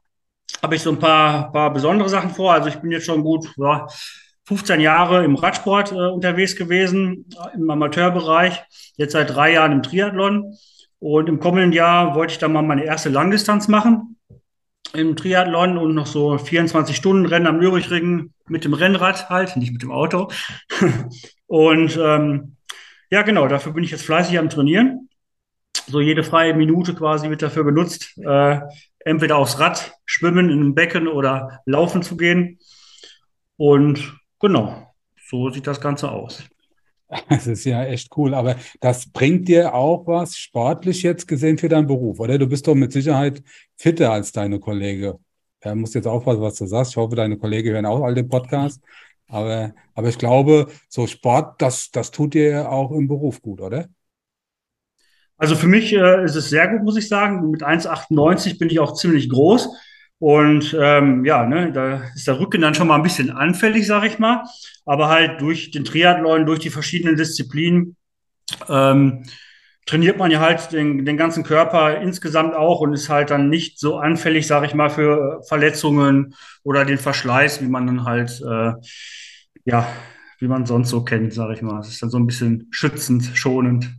habe 0.62 0.74
ich 0.74 0.82
so 0.82 0.90
ein 0.90 0.98
paar, 0.98 1.52
paar 1.52 1.72
besondere 1.72 2.08
Sachen 2.08 2.30
vor. 2.30 2.52
Also 2.52 2.68
ich 2.68 2.76
bin 2.76 2.90
jetzt 2.90 3.06
schon 3.06 3.22
gut 3.22 3.52
ja, 3.56 3.86
15 4.44 4.80
Jahre 4.80 5.24
im 5.24 5.34
Radsport 5.34 5.92
äh, 5.92 5.96
unterwegs 5.96 6.56
gewesen, 6.56 7.26
im 7.54 7.68
Amateurbereich, 7.68 8.62
jetzt 8.96 9.12
seit 9.12 9.34
drei 9.34 9.52
Jahren 9.54 9.72
im 9.72 9.82
Triathlon. 9.82 10.54
Und 10.98 11.28
im 11.28 11.40
kommenden 11.40 11.72
Jahr 11.72 12.14
wollte 12.14 12.32
ich 12.32 12.38
dann 12.38 12.52
mal 12.52 12.62
meine 12.62 12.84
erste 12.84 13.10
Langdistanz 13.10 13.68
machen 13.68 14.15
im 14.94 15.16
Triathlon 15.16 15.78
und 15.78 15.94
noch 15.94 16.06
so 16.06 16.38
24 16.38 16.96
Stunden 16.96 17.26
Rennen 17.26 17.46
am 17.46 17.58
Nürburgring 17.58 18.32
mit 18.48 18.64
dem 18.64 18.74
Rennrad 18.74 19.28
halt, 19.28 19.56
nicht 19.56 19.72
mit 19.72 19.82
dem 19.82 19.92
Auto. 19.92 20.30
und 21.46 21.98
ähm, 22.00 22.56
ja, 23.10 23.22
genau, 23.22 23.48
dafür 23.48 23.72
bin 23.72 23.84
ich 23.84 23.90
jetzt 23.90 24.04
fleißig 24.04 24.38
am 24.38 24.50
Trainieren. 24.50 25.08
So 25.86 26.00
jede 26.00 26.24
freie 26.24 26.54
Minute 26.54 26.94
quasi 26.94 27.30
wird 27.30 27.42
dafür 27.42 27.64
genutzt, 27.64 28.18
äh, 28.18 28.60
entweder 29.00 29.36
aufs 29.36 29.60
Rad, 29.60 29.92
schwimmen 30.04 30.50
in 30.50 30.60
einem 30.60 30.74
Becken 30.74 31.06
oder 31.06 31.60
laufen 31.64 32.02
zu 32.02 32.16
gehen. 32.16 32.58
Und 33.56 34.18
genau, 34.40 34.94
so 35.28 35.50
sieht 35.50 35.66
das 35.66 35.80
Ganze 35.80 36.10
aus. 36.10 36.42
Das 37.28 37.46
ist 37.46 37.64
ja 37.64 37.84
echt 37.84 38.16
cool, 38.16 38.34
aber 38.34 38.56
das 38.80 39.06
bringt 39.10 39.48
dir 39.48 39.74
auch 39.74 40.06
was 40.06 40.36
sportlich 40.36 41.02
jetzt 41.02 41.28
gesehen 41.28 41.58
für 41.58 41.68
deinen 41.68 41.86
Beruf, 41.86 42.18
oder? 42.20 42.38
Du 42.38 42.48
bist 42.48 42.66
doch 42.66 42.74
mit 42.74 42.92
Sicherheit 42.92 43.42
fitter 43.76 44.12
als 44.12 44.32
deine 44.32 44.58
Kollege 44.58 45.18
äh, 45.66 45.74
musst 45.74 45.94
jetzt 45.94 46.06
aufpassen, 46.06 46.40
was 46.40 46.56
du 46.56 46.66
sagst. 46.66 46.92
Ich 46.92 46.96
hoffe, 46.96 47.16
deine 47.16 47.38
Kollegen 47.38 47.70
hören 47.70 47.86
auch 47.86 48.02
all 48.02 48.14
den 48.14 48.28
Podcast. 48.28 48.80
Aber, 49.28 49.74
aber 49.94 50.08
ich 50.08 50.18
glaube, 50.18 50.68
so 50.88 51.06
Sport, 51.06 51.60
das, 51.60 51.90
das 51.90 52.10
tut 52.10 52.34
dir 52.34 52.70
auch 52.70 52.92
im 52.92 53.08
Beruf 53.08 53.42
gut, 53.42 53.60
oder? 53.60 53.88
Also 55.36 55.54
für 55.54 55.66
mich 55.66 55.92
äh, 55.92 56.24
ist 56.24 56.36
es 56.36 56.48
sehr 56.48 56.68
gut, 56.68 56.82
muss 56.82 56.96
ich 56.96 57.08
sagen. 57.08 57.50
Mit 57.50 57.62
1,98 57.62 58.58
bin 58.58 58.70
ich 58.70 58.78
auch 58.78 58.94
ziemlich 58.94 59.28
groß. 59.28 59.68
Und 60.18 60.74
ähm, 60.80 61.24
ja, 61.24 61.46
ne, 61.46 61.72
da 61.72 62.02
ist 62.14 62.26
der 62.26 62.40
Rücken 62.40 62.62
dann 62.62 62.74
schon 62.74 62.88
mal 62.88 62.96
ein 62.96 63.02
bisschen 63.02 63.30
anfällig, 63.30 63.86
sag 63.86 64.04
ich 64.04 64.18
mal. 64.18 64.44
Aber 64.86 65.08
halt 65.08 65.40
durch 65.40 65.70
den 65.70 65.84
Triathlon, 65.84 66.46
durch 66.46 66.60
die 66.60 66.70
verschiedenen 66.70 67.16
Disziplinen 67.16 67.96
ähm, 68.68 69.24
trainiert 69.84 70.18
man 70.18 70.30
ja 70.30 70.40
halt 70.40 70.72
den, 70.72 71.04
den 71.04 71.16
ganzen 71.16 71.44
Körper 71.44 72.00
insgesamt 72.00 72.54
auch 72.54 72.80
und 72.80 72.92
ist 72.92 73.08
halt 73.08 73.30
dann 73.30 73.48
nicht 73.48 73.78
so 73.78 73.98
anfällig, 73.98 74.46
sag 74.46 74.64
ich 74.64 74.74
mal, 74.74 74.90
für 74.90 75.42
Verletzungen 75.46 76.34
oder 76.64 76.84
den 76.84 76.98
Verschleiß, 76.98 77.62
wie 77.62 77.68
man 77.68 77.86
dann 77.86 78.04
halt, 78.04 78.40
äh, 78.40 78.72
ja, 79.64 79.86
wie 80.38 80.48
man 80.48 80.66
sonst 80.66 80.90
so 80.90 81.04
kennt, 81.04 81.32
sag 81.34 81.54
ich 81.54 81.62
mal. 81.62 81.80
Es 81.80 81.88
ist 81.88 82.02
dann 82.02 82.10
so 82.10 82.18
ein 82.18 82.26
bisschen 82.26 82.68
schützend, 82.70 83.30
schonend. 83.34 83.90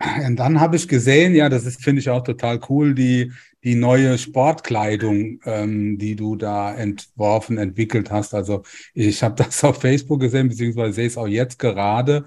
Und 0.00 0.36
dann 0.36 0.60
habe 0.60 0.76
ich 0.76 0.86
gesehen, 0.86 1.34
ja, 1.34 1.48
das 1.48 1.64
ist, 1.66 1.82
finde 1.82 2.00
ich 2.00 2.08
auch 2.08 2.22
total 2.22 2.60
cool, 2.68 2.94
die, 2.94 3.32
die 3.64 3.74
neue 3.74 4.16
Sportkleidung, 4.16 5.40
ähm, 5.44 5.98
die 5.98 6.14
du 6.14 6.36
da 6.36 6.72
entworfen, 6.72 7.58
entwickelt 7.58 8.10
hast. 8.10 8.32
Also 8.34 8.62
ich 8.94 9.22
habe 9.22 9.34
das 9.42 9.64
auf 9.64 9.80
Facebook 9.80 10.20
gesehen, 10.20 10.48
beziehungsweise 10.48 10.92
sehe 10.92 11.06
es 11.06 11.16
auch 11.16 11.26
jetzt 11.26 11.58
gerade. 11.58 12.24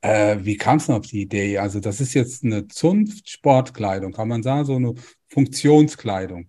Äh, 0.00 0.38
wie 0.42 0.56
kam 0.56 0.78
es 0.78 0.86
denn 0.86 0.96
auf 0.96 1.06
die 1.06 1.22
Idee? 1.22 1.58
Also 1.58 1.78
das 1.78 2.00
ist 2.00 2.14
jetzt 2.14 2.42
eine 2.44 2.66
Zunft-Sportkleidung, 2.66 4.12
kann 4.12 4.28
man 4.28 4.42
sagen, 4.42 4.64
so 4.64 4.74
eine 4.74 4.94
Funktionskleidung. 5.28 6.48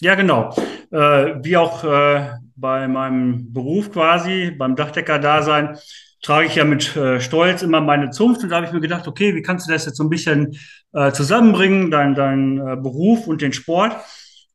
Ja, 0.00 0.14
genau. 0.14 0.54
Äh, 0.92 1.42
wie 1.42 1.56
auch 1.56 1.82
äh, 1.82 2.30
bei 2.54 2.86
meinem 2.86 3.52
Beruf 3.52 3.90
quasi, 3.90 4.52
beim 4.52 4.76
Dachdecker-Dasein, 4.76 5.76
trage 6.22 6.46
ich 6.46 6.56
ja 6.56 6.64
mit 6.64 6.96
äh, 6.96 7.20
Stolz 7.20 7.62
immer 7.62 7.80
meine 7.80 8.10
Zunft. 8.10 8.42
Und 8.42 8.50
da 8.50 8.56
habe 8.56 8.66
ich 8.66 8.72
mir 8.72 8.80
gedacht, 8.80 9.06
okay, 9.06 9.34
wie 9.34 9.42
kannst 9.42 9.68
du 9.68 9.72
das 9.72 9.86
jetzt 9.86 9.96
so 9.96 10.04
ein 10.04 10.10
bisschen 10.10 10.58
äh, 10.92 11.12
zusammenbringen, 11.12 11.90
dein, 11.90 12.14
dein 12.14 12.58
äh, 12.58 12.76
Beruf 12.76 13.26
und 13.26 13.42
den 13.42 13.52
Sport? 13.52 13.96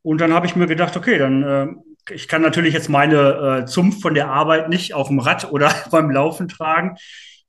Und 0.01 0.19
dann 0.19 0.33
habe 0.33 0.45
ich 0.45 0.55
mir 0.55 0.67
gedacht, 0.67 0.97
okay, 0.97 1.17
dann 1.17 1.43
äh, 1.43 1.67
ich 2.11 2.27
kann 2.27 2.41
natürlich 2.41 2.73
jetzt 2.73 2.89
meine 2.89 3.61
äh, 3.61 3.65
Zunft 3.65 4.01
von 4.01 4.13
der 4.13 4.29
Arbeit 4.29 4.69
nicht 4.69 4.93
auf 4.93 5.07
dem 5.07 5.19
Rad 5.19 5.51
oder 5.51 5.73
beim 5.91 6.11
Laufen 6.11 6.47
tragen. 6.47 6.97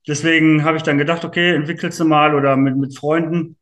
Deswegen 0.07 0.63
habe 0.63 0.77
ich 0.77 0.83
dann 0.83 0.97
gedacht, 0.97 1.25
okay, 1.25 1.53
entwickelst 1.55 1.99
du 1.99 2.05
mal 2.05 2.35
oder 2.35 2.55
mit, 2.55 2.77
mit 2.77 2.97
Freunden 2.97 3.57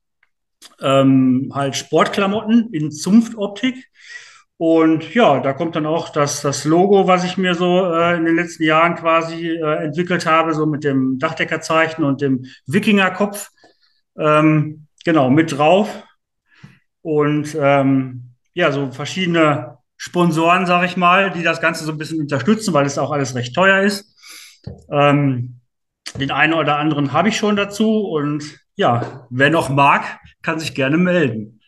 ähm, 0.81 1.51
halt 1.53 1.75
Sportklamotten 1.75 2.73
in 2.73 2.91
Zunftoptik. 2.91 3.89
Und 4.57 5.13
ja, 5.13 5.39
da 5.39 5.53
kommt 5.53 5.75
dann 5.75 5.85
auch 5.85 6.09
das, 6.09 6.41
das 6.41 6.63
Logo, 6.63 7.07
was 7.07 7.23
ich 7.23 7.37
mir 7.37 7.55
so 7.55 7.91
äh, 7.91 8.15
in 8.15 8.25
den 8.25 8.35
letzten 8.35 8.63
Jahren 8.63 8.95
quasi 8.95 9.49
äh, 9.49 9.83
entwickelt 9.83 10.25
habe, 10.25 10.53
so 10.53 10.65
mit 10.65 10.83
dem 10.83 11.17
Dachdeckerzeichen 11.19 12.03
und 12.03 12.21
dem 12.21 12.45
Wikingerkopf, 12.67 13.49
ähm, 14.17 14.87
genau, 15.03 15.29
mit 15.29 15.57
drauf. 15.57 16.03
Und 17.01 17.57
ähm, 17.59 18.35
ja, 18.53 18.71
so 18.71 18.91
verschiedene 18.91 19.79
Sponsoren, 19.97 20.65
sage 20.65 20.85
ich 20.85 20.97
mal, 20.97 21.31
die 21.31 21.43
das 21.43 21.59
Ganze 21.59 21.83
so 21.83 21.91
ein 21.91 21.97
bisschen 21.97 22.21
unterstützen, 22.21 22.73
weil 22.73 22.85
es 22.85 22.97
auch 22.97 23.11
alles 23.11 23.35
recht 23.35 23.55
teuer 23.55 23.81
ist. 23.81 24.15
Ähm, 24.89 25.59
den 26.19 26.31
einen 26.31 26.53
oder 26.53 26.77
anderen 26.77 27.11
habe 27.11 27.29
ich 27.29 27.37
schon 27.37 27.55
dazu 27.55 28.07
und 28.07 28.59
ja, 28.75 29.27
wer 29.29 29.49
noch 29.49 29.69
mag, 29.69 30.19
kann 30.41 30.59
sich 30.59 30.75
gerne 30.75 30.97
melden. 30.97 31.59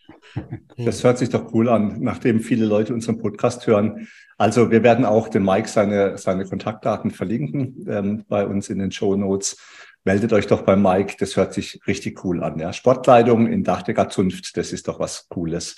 Das 0.76 1.02
hört 1.04 1.18
sich 1.18 1.30
doch 1.30 1.52
cool 1.54 1.68
an, 1.68 1.98
nachdem 2.00 2.40
viele 2.40 2.66
Leute 2.66 2.92
unseren 2.92 3.18
Podcast 3.18 3.66
hören. 3.66 4.08
Also 4.38 4.70
wir 4.70 4.82
werden 4.82 5.04
auch 5.04 5.28
dem 5.28 5.44
Mike 5.44 5.68
seine, 5.68 6.18
seine 6.18 6.44
Kontaktdaten 6.44 7.10
verlinken 7.10 7.86
ähm, 7.88 8.24
bei 8.28 8.46
uns 8.46 8.68
in 8.68 8.78
den 8.78 8.92
Show 8.92 9.16
Notes. 9.16 9.56
Meldet 10.04 10.32
euch 10.32 10.46
doch 10.46 10.62
bei 10.62 10.76
Mike, 10.76 11.16
das 11.18 11.36
hört 11.36 11.52
sich 11.52 11.80
richtig 11.86 12.24
cool 12.24 12.44
an. 12.44 12.58
Ja. 12.58 12.72
Sportkleidung 12.72 13.46
in 13.46 13.64
Dachdecker 13.64 14.08
Zunft, 14.08 14.56
das 14.56 14.72
ist 14.72 14.88
doch 14.88 15.00
was 15.00 15.28
Cooles. 15.28 15.76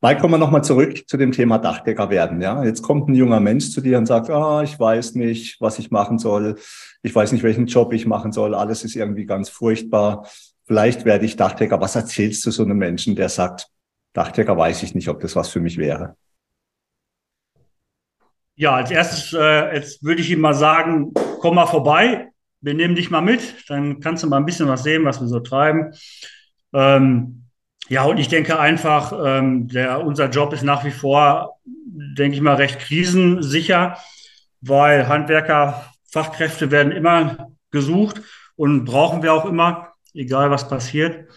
Mike, 0.00 0.20
kommen 0.20 0.34
wir 0.34 0.38
nochmal 0.38 0.62
zurück 0.62 1.08
zu 1.08 1.16
dem 1.16 1.32
Thema 1.32 1.58
Dachdecker 1.58 2.08
werden. 2.08 2.40
Ja, 2.40 2.62
jetzt 2.62 2.82
kommt 2.82 3.08
ein 3.08 3.16
junger 3.16 3.40
Mensch 3.40 3.70
zu 3.70 3.80
dir 3.80 3.98
und 3.98 4.06
sagt, 4.06 4.30
ah, 4.30 4.62
ich 4.62 4.78
weiß 4.78 5.16
nicht, 5.16 5.60
was 5.60 5.80
ich 5.80 5.90
machen 5.90 6.20
soll. 6.20 6.56
Ich 7.02 7.12
weiß 7.12 7.32
nicht, 7.32 7.42
welchen 7.42 7.66
Job 7.66 7.92
ich 7.92 8.06
machen 8.06 8.30
soll. 8.30 8.54
Alles 8.54 8.84
ist 8.84 8.94
irgendwie 8.94 9.26
ganz 9.26 9.48
furchtbar. 9.48 10.28
Vielleicht 10.66 11.04
werde 11.04 11.24
ich 11.24 11.34
Dachdecker. 11.34 11.80
Was 11.80 11.96
erzählst 11.96 12.46
du 12.46 12.52
so 12.52 12.62
einem 12.62 12.78
Menschen, 12.78 13.16
der 13.16 13.28
sagt, 13.28 13.66
Dachdecker 14.18 14.56
weiß 14.56 14.82
ich 14.82 14.96
nicht, 14.96 15.08
ob 15.08 15.20
das 15.20 15.36
was 15.36 15.48
für 15.48 15.60
mich 15.60 15.78
wäre? 15.78 16.16
Ja, 18.56 18.74
als 18.74 18.90
erstes, 18.90 19.32
äh, 19.32 19.72
jetzt 19.76 20.02
würde 20.02 20.20
ich 20.20 20.30
ihm 20.30 20.40
mal 20.40 20.54
sagen, 20.54 21.12
komm 21.40 21.54
mal 21.54 21.66
vorbei, 21.66 22.32
wir 22.60 22.74
nehmen 22.74 22.96
dich 22.96 23.10
mal 23.10 23.20
mit, 23.20 23.40
dann 23.68 24.00
kannst 24.00 24.24
du 24.24 24.26
mal 24.26 24.38
ein 24.38 24.44
bisschen 24.44 24.66
was 24.66 24.82
sehen, 24.82 25.04
was 25.04 25.20
wir 25.20 25.28
so 25.28 25.38
treiben. 25.38 25.92
Ähm, 26.72 27.44
ja, 27.88 28.02
und 28.02 28.18
ich 28.18 28.26
denke 28.26 28.58
einfach, 28.58 29.12
ähm, 29.24 29.68
der, 29.68 30.04
unser 30.04 30.28
Job 30.28 30.52
ist 30.52 30.64
nach 30.64 30.84
wie 30.84 30.90
vor, 30.90 31.60
denke 31.64 32.34
ich 32.34 32.42
mal, 32.42 32.56
recht 32.56 32.80
krisensicher, 32.80 33.98
weil 34.60 35.06
Handwerker, 35.06 35.92
Fachkräfte 36.10 36.72
werden 36.72 36.90
immer 36.90 37.52
gesucht 37.70 38.20
und 38.56 38.84
brauchen 38.84 39.22
wir 39.22 39.32
auch 39.32 39.44
immer, 39.44 39.92
egal 40.12 40.50
was 40.50 40.68
passiert. 40.68 41.28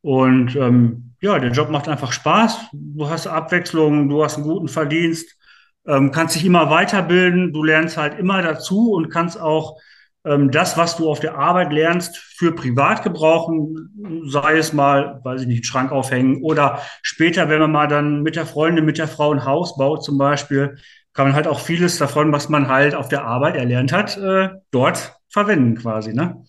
Und 0.00 0.56
ähm, 0.56 1.11
ja, 1.22 1.38
der 1.38 1.52
Job 1.52 1.70
macht 1.70 1.88
einfach 1.88 2.12
Spaß. 2.12 2.66
Du 2.72 3.08
hast 3.08 3.28
Abwechslung, 3.28 4.08
du 4.08 4.24
hast 4.24 4.36
einen 4.36 4.44
guten 4.44 4.68
Verdienst, 4.68 5.38
ähm, 5.86 6.10
kannst 6.10 6.34
dich 6.34 6.44
immer 6.44 6.68
weiterbilden, 6.68 7.52
du 7.52 7.62
lernst 7.62 7.96
halt 7.96 8.18
immer 8.18 8.42
dazu 8.42 8.92
und 8.92 9.08
kannst 9.08 9.40
auch 9.40 9.78
ähm, 10.24 10.50
das, 10.50 10.76
was 10.76 10.96
du 10.96 11.08
auf 11.08 11.20
der 11.20 11.36
Arbeit 11.36 11.72
lernst, 11.72 12.16
für 12.16 12.52
privat 12.52 13.04
gebrauchen, 13.04 14.24
sei 14.26 14.58
es 14.58 14.72
mal, 14.72 15.20
weiß 15.22 15.42
ich 15.42 15.46
nicht, 15.46 15.58
einen 15.58 15.64
Schrank 15.64 15.92
aufhängen 15.92 16.42
oder 16.42 16.80
später, 17.02 17.48
wenn 17.48 17.60
man 17.60 17.72
mal 17.72 17.86
dann 17.86 18.22
mit 18.22 18.34
der 18.34 18.46
Freundin, 18.46 18.84
mit 18.84 18.98
der 18.98 19.08
Frau 19.08 19.30
ein 19.32 19.44
Haus 19.44 19.76
baut 19.76 20.02
zum 20.02 20.18
Beispiel, 20.18 20.76
kann 21.12 21.26
man 21.26 21.36
halt 21.36 21.46
auch 21.46 21.60
vieles 21.60 21.98
davon, 21.98 22.32
was 22.32 22.48
man 22.48 22.66
halt 22.66 22.96
auf 22.96 23.08
der 23.08 23.24
Arbeit 23.24 23.54
erlernt 23.54 23.92
hat, 23.92 24.16
äh, 24.16 24.48
dort 24.72 25.16
verwenden 25.28 25.76
quasi, 25.76 26.12
ne? 26.12 26.42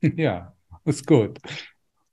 Ja, 0.16 0.54
ist 0.84 1.06
gut. 1.06 1.38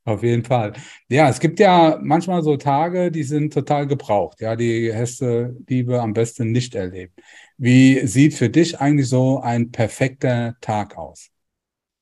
Auf 0.05 0.21
jeden 0.21 0.43
Fall. 0.43 0.73
Ja, 1.07 1.29
es 1.29 1.39
gibt 1.39 1.59
ja 1.59 1.97
manchmal 2.01 2.43
so 2.43 2.57
Tage, 2.57 3.09
die 3.09 3.23
sind 3.23 3.53
total 3.53 3.87
gebraucht. 3.87 4.41
Ja, 4.41 4.55
die 4.57 4.93
Heste 4.93 5.55
Liebe 5.67 6.01
am 6.01 6.13
besten 6.13 6.51
nicht 6.51 6.75
erlebt. 6.75 7.19
Wie 7.57 8.05
sieht 8.05 8.33
für 8.33 8.49
dich 8.49 8.79
eigentlich 8.81 9.07
so 9.07 9.39
ein 9.39 9.71
perfekter 9.71 10.55
Tag 10.59 10.97
aus? 10.97 11.29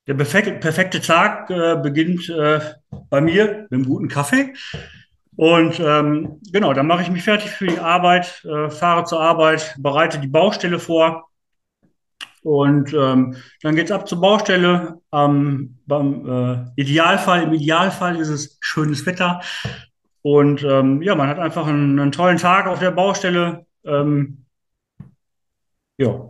Der 0.07 0.15
perfekte, 0.15 0.53
perfekte 0.53 0.99
Tag 0.99 1.49
äh, 1.51 1.75
beginnt 1.75 2.27
äh, 2.29 2.59
bei 3.09 3.21
mir 3.21 3.67
mit 3.69 3.71
einem 3.71 3.85
guten 3.85 4.07
Kaffee. 4.07 4.53
Und 5.35 5.79
ähm, 5.79 6.39
genau, 6.51 6.73
dann 6.73 6.87
mache 6.87 7.03
ich 7.03 7.11
mich 7.11 7.23
fertig 7.23 7.51
für 7.51 7.67
die 7.67 7.79
Arbeit, 7.79 8.43
äh, 8.45 8.69
fahre 8.71 9.05
zur 9.05 9.21
Arbeit, 9.21 9.75
bereite 9.77 10.19
die 10.19 10.27
Baustelle 10.27 10.79
vor 10.79 11.30
und 12.43 12.93
ähm, 12.93 13.35
dann 13.61 13.75
geht's 13.75 13.91
ab 13.91 14.07
zur 14.07 14.19
Baustelle. 14.19 14.99
Ähm, 15.13 15.77
beim 15.85 16.27
äh, 16.27 16.81
Idealfall, 16.81 17.43
im 17.43 17.53
Idealfall 17.53 18.17
ist 18.17 18.29
es 18.29 18.57
schönes 18.61 19.05
Wetter. 19.05 19.41
Und 20.21 20.63
ähm, 20.63 21.01
ja, 21.01 21.15
man 21.15 21.27
hat 21.27 21.39
einfach 21.39 21.67
einen, 21.67 21.99
einen 21.99 22.11
tollen 22.11 22.37
Tag 22.37 22.67
auf 22.67 22.79
der 22.79 22.91
Baustelle. 22.91 23.65
Ähm, 23.85 24.45
ja. 25.97 26.29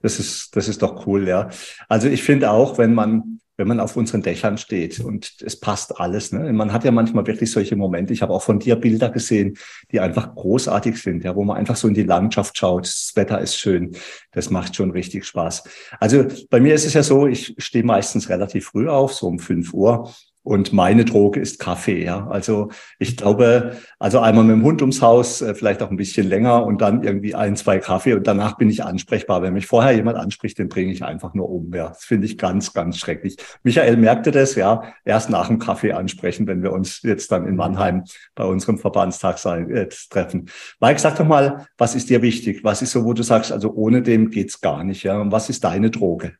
Das 0.00 0.18
ist, 0.18 0.54
das 0.54 0.68
ist 0.68 0.82
doch 0.82 1.06
cool, 1.06 1.26
ja. 1.26 1.48
Also 1.88 2.08
ich 2.08 2.22
finde 2.22 2.50
auch, 2.50 2.76
wenn 2.76 2.92
man 2.94 3.40
wenn 3.56 3.68
man 3.68 3.80
auf 3.80 3.96
unseren 3.96 4.22
Dächern 4.22 4.58
steht 4.58 5.00
und 5.00 5.36
es 5.44 5.58
passt 5.58 5.98
alles. 6.00 6.32
Ne? 6.32 6.52
Man 6.52 6.72
hat 6.72 6.84
ja 6.84 6.90
manchmal 6.90 7.26
wirklich 7.26 7.50
solche 7.50 7.76
Momente. 7.76 8.12
Ich 8.12 8.22
habe 8.22 8.32
auch 8.32 8.42
von 8.42 8.58
dir 8.58 8.76
Bilder 8.76 9.10
gesehen, 9.10 9.56
die 9.92 10.00
einfach 10.00 10.34
großartig 10.34 11.00
sind, 11.00 11.24
ja, 11.24 11.36
wo 11.36 11.44
man 11.44 11.56
einfach 11.56 11.76
so 11.76 11.86
in 11.86 11.94
die 11.94 12.02
Landschaft 12.02 12.58
schaut. 12.58 12.84
Das 12.84 13.12
Wetter 13.14 13.40
ist 13.40 13.56
schön. 13.56 13.96
Das 14.32 14.50
macht 14.50 14.74
schon 14.74 14.90
richtig 14.90 15.24
Spaß. 15.24 15.64
Also 16.00 16.24
bei 16.50 16.60
mir 16.60 16.74
ist 16.74 16.84
es 16.84 16.94
ja 16.94 17.02
so, 17.02 17.26
ich 17.26 17.54
stehe 17.58 17.84
meistens 17.84 18.28
relativ 18.28 18.66
früh 18.66 18.88
auf, 18.88 19.14
so 19.14 19.28
um 19.28 19.38
fünf 19.38 19.72
Uhr 19.72 20.12
und 20.44 20.74
meine 20.74 21.06
Droge 21.06 21.40
ist 21.40 21.58
Kaffee, 21.58 22.04
ja. 22.04 22.28
Also 22.28 22.68
ich 22.98 23.16
glaube, 23.16 23.78
also 23.98 24.20
einmal 24.20 24.44
mit 24.44 24.56
dem 24.56 24.62
Hund 24.62 24.82
ums 24.82 25.00
Haus, 25.00 25.40
äh, 25.40 25.54
vielleicht 25.54 25.82
auch 25.82 25.90
ein 25.90 25.96
bisschen 25.96 26.28
länger 26.28 26.64
und 26.64 26.82
dann 26.82 27.02
irgendwie 27.02 27.34
ein, 27.34 27.56
zwei 27.56 27.78
Kaffee 27.78 28.12
und 28.12 28.26
danach 28.26 28.58
bin 28.58 28.68
ich 28.68 28.84
ansprechbar. 28.84 29.40
Wenn 29.42 29.54
mich 29.54 29.66
vorher 29.66 29.92
jemand 29.92 30.18
anspricht, 30.18 30.58
den 30.58 30.68
bringe 30.68 30.92
ich 30.92 31.02
einfach 31.02 31.32
nur 31.32 31.48
um. 31.48 31.72
Ja, 31.74 31.88
das 31.88 32.04
finde 32.04 32.26
ich 32.26 32.36
ganz, 32.36 32.74
ganz 32.74 32.98
schrecklich. 32.98 33.36
Michael 33.62 33.96
merkte 33.96 34.30
das, 34.30 34.54
ja, 34.54 34.82
erst 35.04 35.30
nach 35.30 35.48
dem 35.48 35.58
Kaffee 35.58 35.92
ansprechen, 35.92 36.46
wenn 36.46 36.62
wir 36.62 36.72
uns 36.72 37.00
jetzt 37.02 37.32
dann 37.32 37.46
in 37.46 37.56
Mannheim 37.56 38.04
bei 38.34 38.44
unserem 38.44 38.76
Verbandstag 38.76 39.38
sein, 39.38 39.70
äh, 39.70 39.88
treffen. 40.10 40.50
Mike, 40.78 41.00
sag 41.00 41.16
doch 41.16 41.26
mal, 41.26 41.66
was 41.78 41.94
ist 41.94 42.10
dir 42.10 42.20
wichtig? 42.20 42.62
Was 42.62 42.82
ist 42.82 42.92
so, 42.92 43.06
wo 43.06 43.14
du 43.14 43.22
sagst, 43.22 43.50
also 43.50 43.72
ohne 43.72 44.02
dem 44.02 44.30
geht's 44.30 44.60
gar 44.60 44.84
nicht, 44.84 45.04
ja? 45.04 45.18
Und 45.18 45.32
was 45.32 45.48
ist 45.48 45.64
deine 45.64 45.90
Droge? 45.90 46.34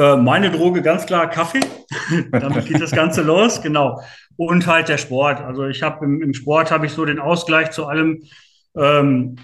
Äh, 0.00 0.16
meine 0.16 0.50
Droge 0.50 0.80
ganz 0.80 1.04
klar 1.04 1.28
Kaffee. 1.28 1.60
Damit 2.32 2.64
geht 2.64 2.80
das 2.80 2.90
Ganze 2.90 3.20
los, 3.20 3.60
genau. 3.60 4.00
Und 4.36 4.66
halt 4.66 4.88
der 4.88 4.96
Sport. 4.96 5.42
Also 5.42 5.66
ich 5.66 5.82
habe 5.82 6.06
im, 6.06 6.22
im, 6.22 6.32
Sport 6.32 6.70
habe 6.70 6.86
ich 6.86 6.92
so 6.92 7.04
den 7.04 7.18
Ausgleich 7.18 7.70
zu 7.70 7.86
allem. 7.86 8.22
Ähm, 8.74 9.36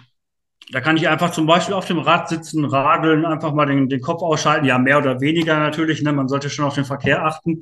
da 0.72 0.80
kann 0.80 0.96
ich 0.96 1.08
einfach 1.08 1.30
zum 1.30 1.46
Beispiel 1.46 1.74
auf 1.74 1.84
dem 1.84 1.98
Rad 1.98 2.30
sitzen, 2.30 2.64
radeln, 2.64 3.26
einfach 3.26 3.52
mal 3.52 3.66
den, 3.66 3.90
den 3.90 4.00
Kopf 4.00 4.22
ausschalten. 4.22 4.64
Ja, 4.64 4.78
mehr 4.78 4.96
oder 4.96 5.20
weniger 5.20 5.58
natürlich. 5.58 6.00
Ne? 6.00 6.14
Man 6.14 6.26
sollte 6.26 6.48
schon 6.48 6.64
auf 6.64 6.74
den 6.74 6.86
Verkehr 6.86 7.22
achten. 7.26 7.60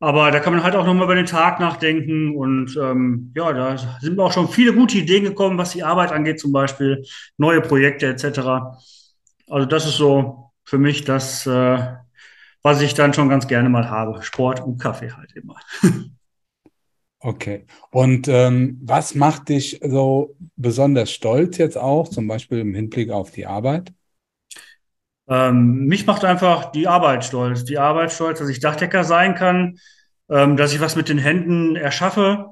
Aber 0.00 0.30
da 0.30 0.40
kann 0.40 0.54
man 0.54 0.62
halt 0.64 0.74
auch 0.74 0.86
nochmal 0.86 1.04
über 1.04 1.14
den 1.14 1.26
Tag 1.26 1.60
nachdenken. 1.60 2.34
Und 2.34 2.78
ähm, 2.80 3.30
ja, 3.36 3.52
da 3.52 3.76
sind 4.00 4.18
auch 4.18 4.32
schon 4.32 4.48
viele 4.48 4.72
gute 4.72 4.96
Ideen 4.96 5.24
gekommen, 5.24 5.58
was 5.58 5.72
die 5.72 5.84
Arbeit 5.84 6.12
angeht, 6.12 6.40
zum 6.40 6.52
Beispiel 6.52 7.04
neue 7.36 7.60
Projekte 7.60 8.06
etc. 8.06 8.78
Also 9.50 9.66
das 9.66 9.84
ist 9.86 9.98
so 9.98 10.50
für 10.64 10.78
mich 10.78 11.04
das, 11.04 11.46
äh, 11.46 11.78
was 12.62 12.80
ich 12.80 12.94
dann 12.94 13.12
schon 13.14 13.28
ganz 13.28 13.46
gerne 13.46 13.68
mal 13.68 13.90
habe. 13.90 14.22
Sport 14.22 14.60
und 14.60 14.78
Kaffee 14.78 15.12
halt 15.12 15.32
immer. 15.32 15.56
Okay. 17.24 17.66
Und 17.92 18.26
ähm, 18.26 18.80
was 18.82 19.14
macht 19.14 19.48
dich 19.48 19.78
so 19.80 20.34
besonders 20.56 21.12
stolz 21.12 21.56
jetzt 21.56 21.78
auch, 21.78 22.08
zum 22.08 22.26
Beispiel 22.26 22.58
im 22.58 22.74
Hinblick 22.74 23.10
auf 23.10 23.30
die 23.30 23.46
Arbeit? 23.46 23.92
Ähm, 25.28 25.86
mich 25.86 26.04
macht 26.04 26.24
einfach 26.24 26.72
die 26.72 26.88
Arbeit 26.88 27.24
stolz. 27.24 27.64
Die 27.64 27.78
Arbeit 27.78 28.10
stolz, 28.10 28.40
dass 28.40 28.48
ich 28.48 28.58
Dachdecker 28.58 29.04
sein 29.04 29.36
kann, 29.36 29.78
ähm, 30.28 30.56
dass 30.56 30.74
ich 30.74 30.80
was 30.80 30.96
mit 30.96 31.08
den 31.08 31.18
Händen 31.18 31.76
erschaffe 31.76 32.46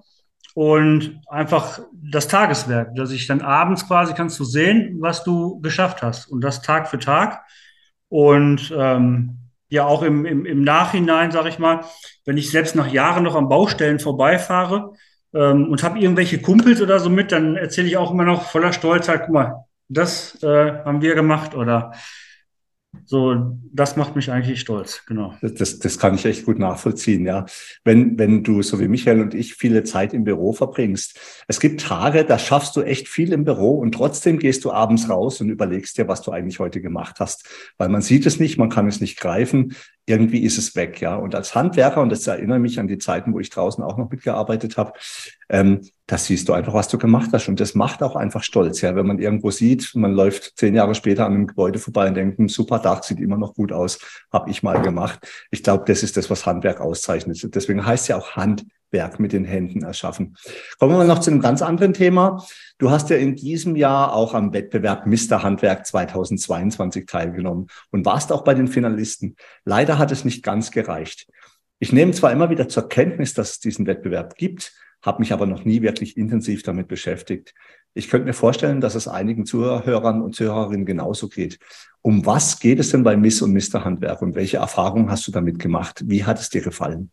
und 0.54 1.20
einfach 1.28 1.80
das 1.92 2.28
Tageswerk, 2.28 2.94
dass 2.94 3.10
ich 3.10 3.26
dann 3.26 3.40
abends 3.40 3.88
quasi 3.88 4.14
kannst 4.14 4.38
du 4.38 4.44
sehen, 4.44 4.98
was 5.00 5.24
du 5.24 5.60
geschafft 5.60 6.00
hast 6.00 6.28
und 6.28 6.42
das 6.42 6.62
Tag 6.62 6.88
für 6.88 7.00
Tag. 7.00 7.44
Und 8.08 8.72
ähm, 8.76 9.39
ja 9.70 9.86
auch 9.86 10.02
im, 10.02 10.26
im, 10.26 10.44
im 10.44 10.62
Nachhinein, 10.62 11.30
sage 11.30 11.48
ich 11.48 11.58
mal, 11.58 11.84
wenn 12.26 12.36
ich 12.36 12.50
selbst 12.50 12.76
nach 12.76 12.92
Jahren 12.92 13.24
noch 13.24 13.36
an 13.36 13.48
Baustellen 13.48 13.98
vorbeifahre 13.98 14.92
ähm, 15.32 15.70
und 15.70 15.82
habe 15.82 15.98
irgendwelche 15.98 16.42
Kumpels 16.42 16.82
oder 16.82 16.98
so 16.98 17.08
mit, 17.08 17.32
dann 17.32 17.56
erzähle 17.56 17.88
ich 17.88 17.96
auch 17.96 18.10
immer 18.10 18.24
noch 18.24 18.42
voller 18.50 18.72
Stolzheit, 18.72 19.22
guck 19.24 19.34
mal, 19.34 19.64
das 19.88 20.40
äh, 20.42 20.72
haben 20.84 21.00
wir 21.00 21.14
gemacht 21.14 21.54
oder 21.54 21.92
so, 23.04 23.56
das 23.72 23.96
macht 23.96 24.16
mich 24.16 24.30
eigentlich 24.30 24.60
stolz, 24.60 25.04
genau. 25.06 25.34
Das, 25.42 25.78
das 25.78 25.98
kann 25.98 26.16
ich 26.16 26.24
echt 26.24 26.44
gut 26.44 26.58
nachvollziehen, 26.58 27.24
ja. 27.24 27.46
Wenn, 27.84 28.18
wenn 28.18 28.42
du, 28.42 28.62
so 28.62 28.80
wie 28.80 28.88
Michael 28.88 29.20
und 29.20 29.32
ich, 29.32 29.54
viele 29.54 29.84
Zeit 29.84 30.12
im 30.12 30.24
Büro 30.24 30.52
verbringst. 30.52 31.18
Es 31.46 31.60
gibt 31.60 31.80
Tage, 31.80 32.24
da 32.24 32.38
schaffst 32.38 32.74
du 32.76 32.82
echt 32.82 33.08
viel 33.08 33.32
im 33.32 33.44
Büro 33.44 33.78
und 33.78 33.92
trotzdem 33.92 34.38
gehst 34.38 34.64
du 34.64 34.72
abends 34.72 35.08
raus 35.08 35.40
und 35.40 35.50
überlegst 35.50 35.98
dir, 35.98 36.08
was 36.08 36.22
du 36.22 36.32
eigentlich 36.32 36.58
heute 36.58 36.80
gemacht 36.80 37.20
hast. 37.20 37.48
Weil 37.78 37.88
man 37.90 38.02
sieht 38.02 38.26
es 38.26 38.40
nicht, 38.40 38.58
man 38.58 38.70
kann 38.70 38.88
es 38.88 39.00
nicht 39.00 39.18
greifen 39.18 39.74
irgendwie 40.10 40.42
ist 40.42 40.58
es 40.58 40.74
weg, 40.74 41.00
ja. 41.00 41.14
Und 41.14 41.34
als 41.34 41.54
Handwerker, 41.54 42.02
und 42.02 42.10
das 42.10 42.26
erinnert 42.26 42.60
mich 42.60 42.80
an 42.80 42.88
die 42.88 42.98
Zeiten, 42.98 43.32
wo 43.32 43.38
ich 43.38 43.48
draußen 43.48 43.82
auch 43.82 43.96
noch 43.96 44.10
mitgearbeitet 44.10 44.76
habe, 44.76 44.92
ähm, 45.48 45.82
das 46.06 46.26
siehst 46.26 46.48
du 46.48 46.52
einfach, 46.52 46.74
was 46.74 46.88
du 46.88 46.98
gemacht 46.98 47.30
hast. 47.32 47.48
Und 47.48 47.60
das 47.60 47.76
macht 47.76 48.02
auch 48.02 48.16
einfach 48.16 48.42
stolz, 48.42 48.80
ja. 48.80 48.96
Wenn 48.96 49.06
man 49.06 49.20
irgendwo 49.20 49.52
sieht, 49.52 49.92
man 49.94 50.12
läuft 50.12 50.58
zehn 50.58 50.74
Jahre 50.74 50.96
später 50.96 51.24
an 51.26 51.34
einem 51.34 51.46
Gebäude 51.46 51.78
vorbei 51.78 52.08
und 52.08 52.14
denkt, 52.14 52.40
ein 52.40 52.48
super 52.48 52.80
Dach 52.80 53.04
sieht 53.04 53.20
immer 53.20 53.38
noch 53.38 53.54
gut 53.54 53.70
aus, 53.70 53.98
habe 54.32 54.50
ich 54.50 54.62
mal 54.64 54.82
gemacht. 54.82 55.20
Ich 55.50 55.62
glaube, 55.62 55.84
das 55.86 56.02
ist 56.02 56.16
das, 56.16 56.28
was 56.28 56.44
Handwerk 56.44 56.80
auszeichnet. 56.80 57.54
Deswegen 57.54 57.86
heißt 57.86 58.08
ja 58.08 58.18
auch 58.18 58.34
Handwerk 58.90 59.20
mit 59.20 59.32
den 59.32 59.44
Händen 59.44 59.84
erschaffen. 59.84 60.36
Kommen 60.78 60.92
wir 60.92 60.98
mal 60.98 61.06
noch 61.06 61.20
zu 61.20 61.30
einem 61.30 61.40
ganz 61.40 61.62
anderen 61.62 61.92
Thema. 61.92 62.44
Du 62.78 62.90
hast 62.90 63.08
ja 63.10 63.16
in 63.16 63.36
diesem 63.36 63.76
Jahr 63.76 64.12
auch 64.14 64.34
am 64.34 64.52
Wettbewerb 64.52 65.06
Mr. 65.06 65.42
Handwerk 65.42 65.86
2022 65.86 67.06
teilgenommen 67.06 67.68
und 67.92 68.04
warst 68.04 68.32
auch 68.32 68.42
bei 68.42 68.54
den 68.54 68.66
Finalisten. 68.66 69.36
Leider 69.64 69.98
hat 69.98 70.10
es 70.10 70.24
nicht 70.24 70.42
ganz 70.42 70.72
gereicht. 70.72 71.28
Ich 71.78 71.92
nehme 71.92 72.12
zwar 72.12 72.32
immer 72.32 72.50
wieder 72.50 72.68
zur 72.68 72.88
Kenntnis, 72.88 73.32
dass 73.32 73.52
es 73.52 73.60
diesen 73.60 73.86
Wettbewerb 73.86 74.34
gibt, 74.34 74.72
habe 75.02 75.20
mich 75.20 75.32
aber 75.32 75.46
noch 75.46 75.64
nie 75.64 75.82
wirklich 75.82 76.16
intensiv 76.16 76.62
damit 76.62 76.88
beschäftigt. 76.88 77.54
Ich 77.94 78.08
könnte 78.08 78.26
mir 78.26 78.34
vorstellen, 78.34 78.80
dass 78.80 78.94
es 78.96 79.08
einigen 79.08 79.46
Zuhörern 79.46 80.20
und 80.20 80.34
Zuhörerinnen 80.34 80.84
genauso 80.84 81.28
geht. 81.28 81.58
Um 82.02 82.26
was 82.26 82.58
geht 82.58 82.80
es 82.80 82.90
denn 82.90 83.02
bei 83.02 83.16
Miss 83.16 83.40
und 83.40 83.52
Mr. 83.52 83.84
Handwerk 83.84 84.20
und 84.20 84.34
welche 84.34 84.58
Erfahrungen 84.58 85.10
hast 85.10 85.26
du 85.26 85.32
damit 85.32 85.58
gemacht? 85.58 86.02
Wie 86.06 86.24
hat 86.24 86.38
es 86.38 86.50
dir 86.50 86.60
gefallen? 86.60 87.10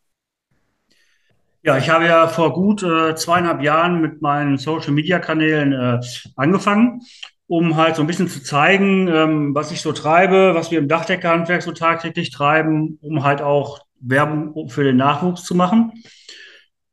Ja, 1.68 1.78
ich 1.78 1.90
habe 1.90 2.06
ja 2.06 2.30
vor 2.30 2.54
gut 2.54 2.82
äh, 2.82 3.14
zweieinhalb 3.16 3.62
Jahren 3.62 4.00
mit 4.00 4.22
meinen 4.22 4.58
Social-Media-Kanälen 4.58 5.74
äh, 5.74 6.00
angefangen, 6.38 7.02
um 7.48 7.76
halt 7.76 7.98
so 7.98 8.04
ein 8.04 8.08
bisschen 8.08 8.30
zu 8.30 8.42
zeigen, 8.42 9.10
ähm, 9.10 9.54
was 9.54 9.74
ich 9.74 9.82
so 9.82 9.92
treibe, 9.92 10.56
was 10.56 10.72
wir 10.72 10.80
im 10.80 10.88
Dachdeckerhandwerk 10.88 11.62
so 11.62 11.74
tagtäglich 11.74 12.32
treiben, 12.32 12.98
um 13.02 13.26
halt 13.26 13.42
auch 13.42 13.82
Werbung 14.00 14.70
für 14.70 14.86
den 14.86 14.96
Nachwuchs 14.96 15.44
zu 15.44 15.56
machen. 15.56 15.92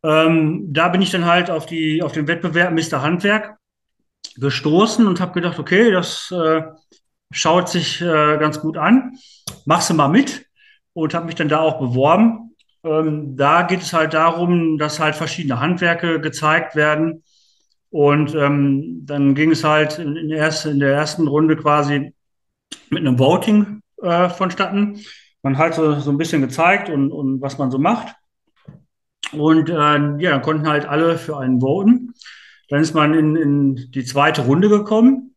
Ähm, 0.03 0.73
da 0.73 0.89
bin 0.89 1.03
ich 1.03 1.13
dann 1.13 1.27
halt 1.27 1.53
auf, 1.53 1.67
die, 1.67 2.03
auf 2.03 2.11
den 2.11 2.27
Wettbewerb 2.27 2.73
Mr. 2.73 3.01
Handwerk 3.01 3.57
gestoßen 4.39 5.07
und 5.07 5.21
habe 5.21 5.35
gedacht, 5.35 5.61
okay, 5.61 5.93
das 5.93 6.33
äh, 6.33 6.63
schaut 7.31 7.69
sich 7.69 8.01
äh, 8.01 8.39
ganz 8.39 8.59
gut 8.59 8.77
an, 8.77 9.13
machst 9.67 9.89
du 9.89 9.95
mal 9.95 10.09
mit 10.09 10.47
und 10.95 11.15
habe 11.15 11.27
mich 11.27 11.37
dann 11.37 11.49
da 11.49 11.61
auch 11.61 11.79
beworben 11.79 12.54
ähm, 12.85 13.37
da 13.37 13.63
geht 13.63 13.81
es 13.81 13.93
halt 13.93 14.15
darum, 14.15 14.79
dass 14.79 15.01
halt 15.01 15.15
verschiedene 15.15 15.59
Handwerke 15.59 16.21
gezeigt 16.21 16.77
werden. 16.77 17.23
Und 17.91 18.35
ähm, 18.35 19.03
dann 19.05 19.35
ging 19.35 19.53
es 19.53 19.65
halt 19.65 19.99
in, 19.99 20.17
in, 20.17 20.31
erst, 20.31 20.67
in, 20.67 20.81
der 20.81 20.93
ersten 20.93 21.29
Runde 21.29 21.57
quasi 21.57 22.13
mit 22.91 23.01
einem 23.01 23.19
Voting 23.19 23.81
äh, 24.03 24.29
vonstatten. 24.29 25.01
Man 25.43 25.59
hat 25.59 25.75
so, 25.75 25.99
so 26.01 26.11
ein 26.11 26.19
bisschen 26.19 26.43
gezeigt 26.43 26.89
und, 26.89 27.13
und 27.13 27.41
was 27.41 27.59
man 27.59 27.71
so 27.71 27.79
macht. 27.79 28.15
Und 29.33 29.69
äh, 29.71 29.73
ja, 29.73 30.31
dann 30.31 30.43
konnten 30.43 30.69
halt 30.69 30.87
alle 30.87 31.19
für 31.19 31.39
einen 31.39 31.61
voten. 31.61 32.15
Dann 32.69 32.81
ist 32.81 32.95
man 32.95 33.15
in, 33.15 33.37
in 33.37 33.91
die 33.93 34.05
zweite 34.05 34.43
Runde 34.43 34.69
gekommen 34.69 35.35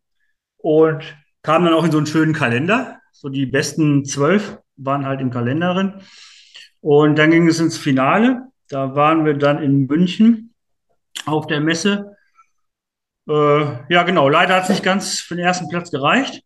und 0.58 1.16
kam 1.44 1.64
dann 1.64 1.74
auch 1.74 1.84
in 1.84 1.92
so 1.92 1.98
einen 1.98 2.08
schönen 2.08 2.34
Kalender. 2.34 3.00
So 3.12 3.30
die 3.30 3.46
besten 3.46 4.06
zwölf 4.06 4.60
waren 4.76 5.06
halt 5.06 5.22
im 5.22 5.30
Kalender 5.30 5.74
drin. 5.74 5.94
Und 6.82 7.18
dann 7.18 7.32
ging 7.32 7.48
es 7.48 7.60
ins 7.60 7.78
Finale. 7.78 8.48
Da 8.70 8.96
waren 8.96 9.26
wir 9.26 9.34
dann 9.34 9.62
in 9.62 9.88
München 9.88 10.54
auf 11.26 11.48
der 11.48 11.62
Messe. 11.62 12.16
Äh, 13.28 13.94
ja, 13.94 14.04
genau. 14.04 14.30
Leider 14.30 14.56
hat 14.56 14.64
es 14.64 14.70
nicht 14.70 14.84
ganz 14.84 15.20
für 15.20 15.36
den 15.36 15.46
ersten 15.46 15.70
Platz 15.70 15.92
gereicht. 15.92 16.44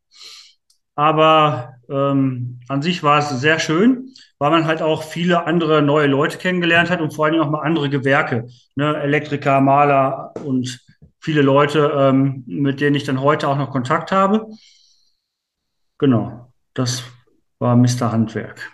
Aber 0.95 1.75
ähm, 1.89 2.59
an 2.67 2.81
sich 2.81 3.03
war 3.03 3.19
es 3.19 3.29
sehr 3.29 3.59
schön, 3.59 4.13
weil 4.39 4.51
man 4.51 4.65
halt 4.65 4.81
auch 4.81 5.03
viele 5.03 5.45
andere 5.47 5.81
neue 5.81 6.07
Leute 6.07 6.37
kennengelernt 6.37 6.89
hat 6.89 7.01
und 7.01 7.13
vor 7.13 7.25
allen 7.25 7.33
Dingen 7.33 7.45
auch 7.45 7.49
mal 7.49 7.63
andere 7.65 7.89
Gewerke. 7.89 8.47
Ne? 8.75 8.95
Elektriker, 8.97 9.61
Maler 9.61 10.33
und 10.43 10.79
viele 11.19 11.41
Leute, 11.41 11.93
ähm, 11.95 12.43
mit 12.45 12.81
denen 12.81 12.95
ich 12.95 13.03
dann 13.03 13.21
heute 13.21 13.47
auch 13.47 13.57
noch 13.57 13.71
Kontakt 13.71 14.11
habe. 14.11 14.47
Genau, 15.97 16.51
das 16.73 17.03
war 17.59 17.75
Mr. 17.75 18.11
Handwerk. 18.11 18.71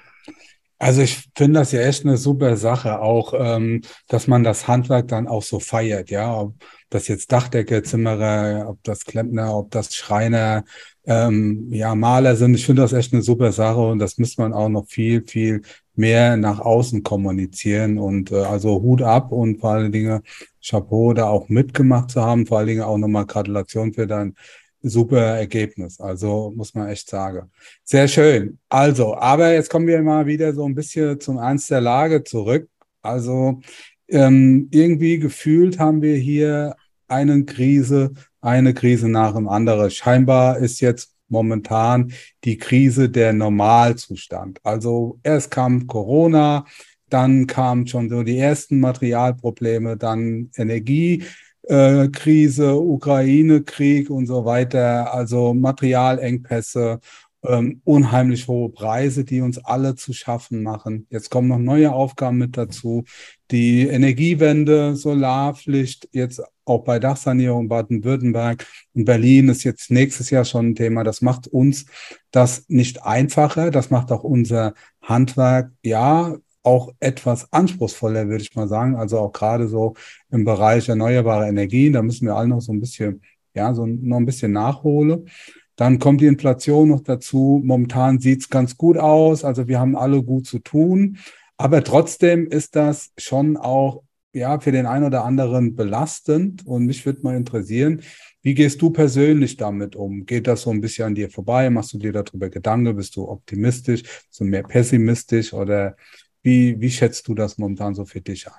Also 0.79 1.01
ich 1.01 1.29
finde 1.35 1.59
das 1.59 1.71
ja 1.71 1.81
echt 1.81 2.05
eine 2.05 2.17
super 2.17 2.55
Sache, 2.55 2.99
auch 2.99 3.33
ähm, 3.35 3.81
dass 4.07 4.27
man 4.27 4.43
das 4.43 4.67
Handwerk 4.67 5.07
dann 5.07 5.27
auch 5.27 5.41
so 5.41 5.59
feiert, 5.59 6.11
ja. 6.11 6.39
Ob 6.39 6.55
das 6.89 7.07
jetzt 7.07 7.31
Dachdecker, 7.31 7.83
Zimmerer, 7.83 8.69
ob 8.69 8.83
das 8.83 9.03
Klempner, 9.05 9.55
ob 9.57 9.71
das 9.71 9.95
Schreiner, 9.95 10.63
ähm, 11.05 11.67
ja, 11.71 11.95
Maler 11.95 12.35
sind. 12.35 12.53
Ich 12.53 12.65
finde 12.65 12.83
das 12.83 12.93
echt 12.93 13.13
eine 13.13 13.23
super 13.23 13.51
Sache 13.51 13.79
und 13.79 13.99
das 13.99 14.17
müsste 14.17 14.41
man 14.41 14.53
auch 14.53 14.69
noch 14.69 14.85
viel, 14.87 15.23
viel 15.25 15.61
mehr 15.95 16.37
nach 16.37 16.59
außen 16.59 17.01
kommunizieren. 17.03 17.97
Und 17.97 18.31
äh, 18.31 18.43
also 18.43 18.81
Hut 18.81 19.01
ab 19.01 19.31
und 19.31 19.59
vor 19.59 19.71
allen 19.71 19.91
Dingen 19.91 20.21
Chapeau, 20.61 21.13
da 21.13 21.27
auch 21.27 21.49
mitgemacht 21.49 22.11
zu 22.11 22.21
haben. 22.21 22.45
Vor 22.45 22.59
allen 22.59 22.67
Dingen 22.67 22.83
auch 22.83 22.97
nochmal 22.97 23.25
Gratulation 23.25 23.93
für 23.93 24.05
dein 24.05 24.35
super 24.81 25.37
Ergebnis. 25.37 25.99
Also 25.99 26.53
muss 26.55 26.73
man 26.73 26.89
echt 26.89 27.09
sagen. 27.09 27.51
Sehr 27.83 28.07
schön. 28.07 28.59
Also, 28.69 29.15
aber 29.15 29.53
jetzt 29.53 29.69
kommen 29.69 29.87
wir 29.87 30.01
mal 30.01 30.25
wieder 30.25 30.53
so 30.53 30.65
ein 30.65 30.75
bisschen 30.75 31.19
zum 31.19 31.37
Ernst 31.37 31.69
der 31.71 31.81
Lage 31.81 32.23
zurück. 32.23 32.69
Also 33.01 33.61
ähm, 34.07 34.69
irgendwie 34.71 35.19
gefühlt 35.19 35.79
haben 35.79 36.01
wir 36.01 36.15
hier 36.15 36.75
eine 37.07 37.43
Krise, 37.45 38.13
eine 38.41 38.73
Krise 38.73 39.09
nach 39.09 39.33
dem 39.33 39.47
anderen. 39.47 39.89
Scheinbar 39.89 40.57
ist 40.57 40.79
jetzt 40.81 41.13
momentan 41.29 42.13
die 42.43 42.57
Krise 42.57 43.09
der 43.09 43.33
Normalzustand. 43.33 44.59
Also 44.63 45.19
erst 45.23 45.51
kam 45.51 45.87
Corona, 45.87 46.65
dann 47.09 47.47
kamen 47.47 47.87
schon 47.87 48.09
so 48.09 48.23
die 48.23 48.37
ersten 48.37 48.79
Materialprobleme, 48.79 49.97
dann 49.97 50.51
Energie 50.55 51.23
äh, 51.67 52.07
Krise, 52.09 52.75
Ukraine-Krieg 52.79 54.09
und 54.09 54.27
so 54.27 54.45
weiter, 54.45 55.13
also 55.13 55.53
Materialengpässe, 55.53 56.99
ähm, 57.43 57.81
unheimlich 57.83 58.47
hohe 58.47 58.69
Preise, 58.69 59.23
die 59.23 59.41
uns 59.41 59.57
alle 59.59 59.95
zu 59.95 60.13
schaffen 60.13 60.63
machen. 60.63 61.07
Jetzt 61.09 61.29
kommen 61.29 61.47
noch 61.47 61.59
neue 61.59 61.93
Aufgaben 61.93 62.37
mit 62.37 62.57
dazu. 62.57 63.03
Die 63.51 63.87
Energiewende, 63.87 64.95
Solarpflicht, 64.95 66.09
jetzt 66.11 66.41
auch 66.65 66.83
bei 66.83 66.99
Dachsanierung 66.99 67.69
Baden-Württemberg 67.69 68.65
und 68.93 69.05
Berlin 69.05 69.49
ist 69.49 69.63
jetzt 69.63 69.89
nächstes 69.91 70.29
Jahr 70.29 70.45
schon 70.45 70.69
ein 70.69 70.75
Thema. 70.75 71.03
Das 71.03 71.21
macht 71.21 71.47
uns 71.47 71.85
das 72.31 72.65
nicht 72.67 73.03
einfacher. 73.03 73.71
Das 73.71 73.89
macht 73.89 74.11
auch 74.11 74.23
unser 74.23 74.73
Handwerk, 75.01 75.71
ja, 75.83 76.35
auch 76.67 76.93
etwas 76.99 77.51
anspruchsvoller, 77.53 78.27
würde 78.27 78.43
ich 78.43 78.53
mal 78.55 78.67
sagen. 78.67 78.97
Also 78.97 79.19
auch 79.19 79.31
gerade 79.31 79.69
so 79.69 79.95
im 80.29 80.43
Bereich 80.43 80.89
erneuerbare 80.89 81.47
Energien, 81.47 81.93
da 81.93 82.01
müssen 82.01 82.27
wir 82.27 82.35
alle 82.35 82.49
noch 82.49 82.59
so 82.59 82.73
ein 82.73 82.81
bisschen, 82.81 83.21
ja, 83.53 83.73
so 83.73 83.85
noch 83.85 84.17
ein 84.17 84.25
bisschen 84.25 84.51
nachholen. 84.51 85.29
Dann 85.77 85.97
kommt 85.97 86.19
die 86.19 86.25
Inflation 86.25 86.89
noch 86.89 87.01
dazu. 87.01 87.61
Momentan 87.63 88.19
sieht's 88.19 88.49
ganz 88.49 88.75
gut 88.75 88.97
aus. 88.97 89.45
Also 89.45 89.69
wir 89.69 89.79
haben 89.79 89.95
alle 89.95 90.21
gut 90.23 90.45
zu 90.45 90.59
tun. 90.59 91.17
Aber 91.55 91.83
trotzdem 91.83 92.47
ist 92.47 92.75
das 92.75 93.11
schon 93.17 93.55
auch 93.55 94.03
ja 94.33 94.59
für 94.59 94.71
den 94.71 94.87
einen 94.87 95.05
oder 95.05 95.23
anderen 95.23 95.75
belastend. 95.75 96.67
Und 96.67 96.85
mich 96.85 97.05
würde 97.05 97.21
mal 97.21 97.37
interessieren, 97.37 98.01
wie 98.41 98.55
gehst 98.55 98.81
du 98.81 98.89
persönlich 98.89 99.57
damit 99.57 99.95
um? 99.95 100.25
Geht 100.25 100.47
das 100.47 100.63
so 100.63 100.71
ein 100.71 100.81
bisschen 100.81 101.05
an 101.05 101.15
dir 101.15 101.29
vorbei? 101.29 101.69
Machst 101.69 101.93
du 101.93 101.97
dir 101.97 102.11
darüber 102.11 102.49
Gedanken? 102.49 102.95
Bist 102.95 103.15
du 103.15 103.27
optimistisch? 103.29 104.03
Bist 104.03 104.39
du 104.39 104.45
mehr 104.45 104.63
pessimistisch? 104.63 105.53
Oder 105.53 105.95
wie, 106.41 106.79
wie 106.79 106.91
schätzt 106.91 107.27
du 107.27 107.35
das 107.35 107.57
momentan 107.57 107.95
so 107.95 108.05
für 108.05 108.21
dich 108.21 108.47
ein? 108.47 108.53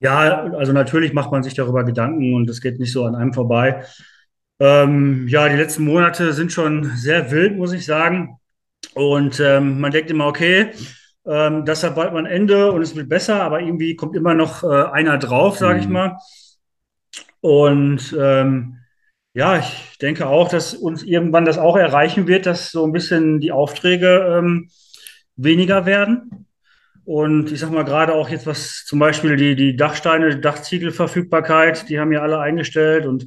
Ja, 0.00 0.44
also 0.54 0.72
natürlich 0.72 1.12
macht 1.12 1.30
man 1.30 1.42
sich 1.42 1.54
darüber 1.54 1.84
Gedanken 1.84 2.34
und 2.34 2.50
es 2.50 2.60
geht 2.60 2.80
nicht 2.80 2.92
so 2.92 3.04
an 3.04 3.14
einem 3.14 3.32
vorbei. 3.32 3.84
Ähm, 4.58 5.28
ja, 5.28 5.48
die 5.48 5.56
letzten 5.56 5.84
Monate 5.84 6.32
sind 6.32 6.52
schon 6.52 6.84
sehr 6.96 7.30
wild, 7.30 7.56
muss 7.56 7.72
ich 7.72 7.84
sagen. 7.84 8.38
Und 8.94 9.40
ähm, 9.40 9.80
man 9.80 9.92
denkt 9.92 10.10
immer, 10.10 10.26
okay, 10.26 10.72
ähm, 11.26 11.64
das 11.64 11.84
hat 11.84 11.94
bald 11.94 12.12
mal 12.12 12.20
ein 12.20 12.32
Ende 12.32 12.72
und 12.72 12.82
es 12.82 12.96
wird 12.96 13.08
besser, 13.08 13.42
aber 13.42 13.60
irgendwie 13.60 13.96
kommt 13.96 14.16
immer 14.16 14.34
noch 14.34 14.64
äh, 14.64 14.90
einer 14.90 15.18
drauf, 15.18 15.58
sage 15.58 15.78
ich 15.78 15.86
mhm. 15.86 15.92
mal. 15.92 16.16
Und 17.40 18.14
ähm, 18.18 18.78
ja, 19.34 19.58
ich 19.58 19.98
denke 20.00 20.26
auch, 20.26 20.48
dass 20.48 20.74
uns 20.74 21.02
irgendwann 21.02 21.44
das 21.44 21.58
auch 21.58 21.76
erreichen 21.76 22.26
wird, 22.26 22.46
dass 22.46 22.70
so 22.70 22.84
ein 22.84 22.92
bisschen 22.92 23.40
die 23.40 23.52
Aufträge 23.52 24.38
ähm, 24.38 24.68
weniger 25.36 25.86
werden. 25.86 26.41
Und 27.04 27.50
ich 27.50 27.60
sag 27.60 27.70
mal 27.70 27.84
gerade 27.84 28.14
auch 28.14 28.28
jetzt, 28.28 28.46
was 28.46 28.84
zum 28.84 28.98
Beispiel 28.98 29.36
die, 29.36 29.56
die 29.56 29.76
Dachsteine, 29.76 30.38
Dachziegelverfügbarkeit, 30.38 31.88
die 31.88 31.98
haben 31.98 32.12
ja 32.12 32.20
alle 32.22 32.38
eingestellt 32.38 33.06
und 33.06 33.26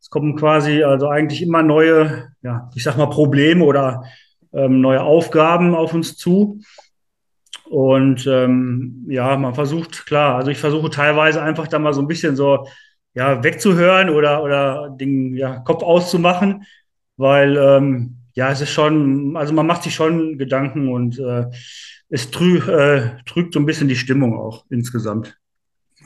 es 0.00 0.10
kommen 0.10 0.36
quasi 0.36 0.84
also 0.84 1.08
eigentlich 1.08 1.42
immer 1.42 1.62
neue, 1.62 2.28
ja, 2.42 2.70
ich 2.74 2.84
sag 2.84 2.96
mal 2.96 3.06
Probleme 3.06 3.64
oder 3.64 4.04
ähm, 4.52 4.80
neue 4.80 5.02
Aufgaben 5.02 5.74
auf 5.74 5.94
uns 5.94 6.16
zu. 6.16 6.60
Und 7.68 8.26
ähm, 8.26 9.06
ja, 9.08 9.36
man 9.36 9.54
versucht, 9.54 10.06
klar, 10.06 10.36
also 10.36 10.50
ich 10.50 10.58
versuche 10.58 10.90
teilweise 10.90 11.42
einfach 11.42 11.66
da 11.66 11.78
mal 11.78 11.94
so 11.94 12.02
ein 12.02 12.06
bisschen 12.06 12.36
so, 12.36 12.66
ja, 13.14 13.42
wegzuhören 13.42 14.10
oder, 14.10 14.42
oder 14.42 14.90
den 14.90 15.34
ja, 15.34 15.60
Kopf 15.60 15.82
auszumachen, 15.82 16.64
weil 17.16 17.56
ähm, 17.56 18.18
ja, 18.34 18.50
es 18.50 18.60
ist 18.60 18.70
schon, 18.70 19.36
also 19.36 19.52
man 19.52 19.66
macht 19.66 19.84
sich 19.84 19.94
schon 19.94 20.38
Gedanken 20.38 20.88
und 20.88 21.18
äh, 21.18 21.46
es 22.08 22.30
trü 22.30 22.58
äh, 22.58 23.22
trügt 23.24 23.54
so 23.54 23.60
ein 23.60 23.66
bisschen 23.66 23.88
die 23.88 23.96
Stimmung 23.96 24.38
auch 24.38 24.66
insgesamt. 24.70 25.38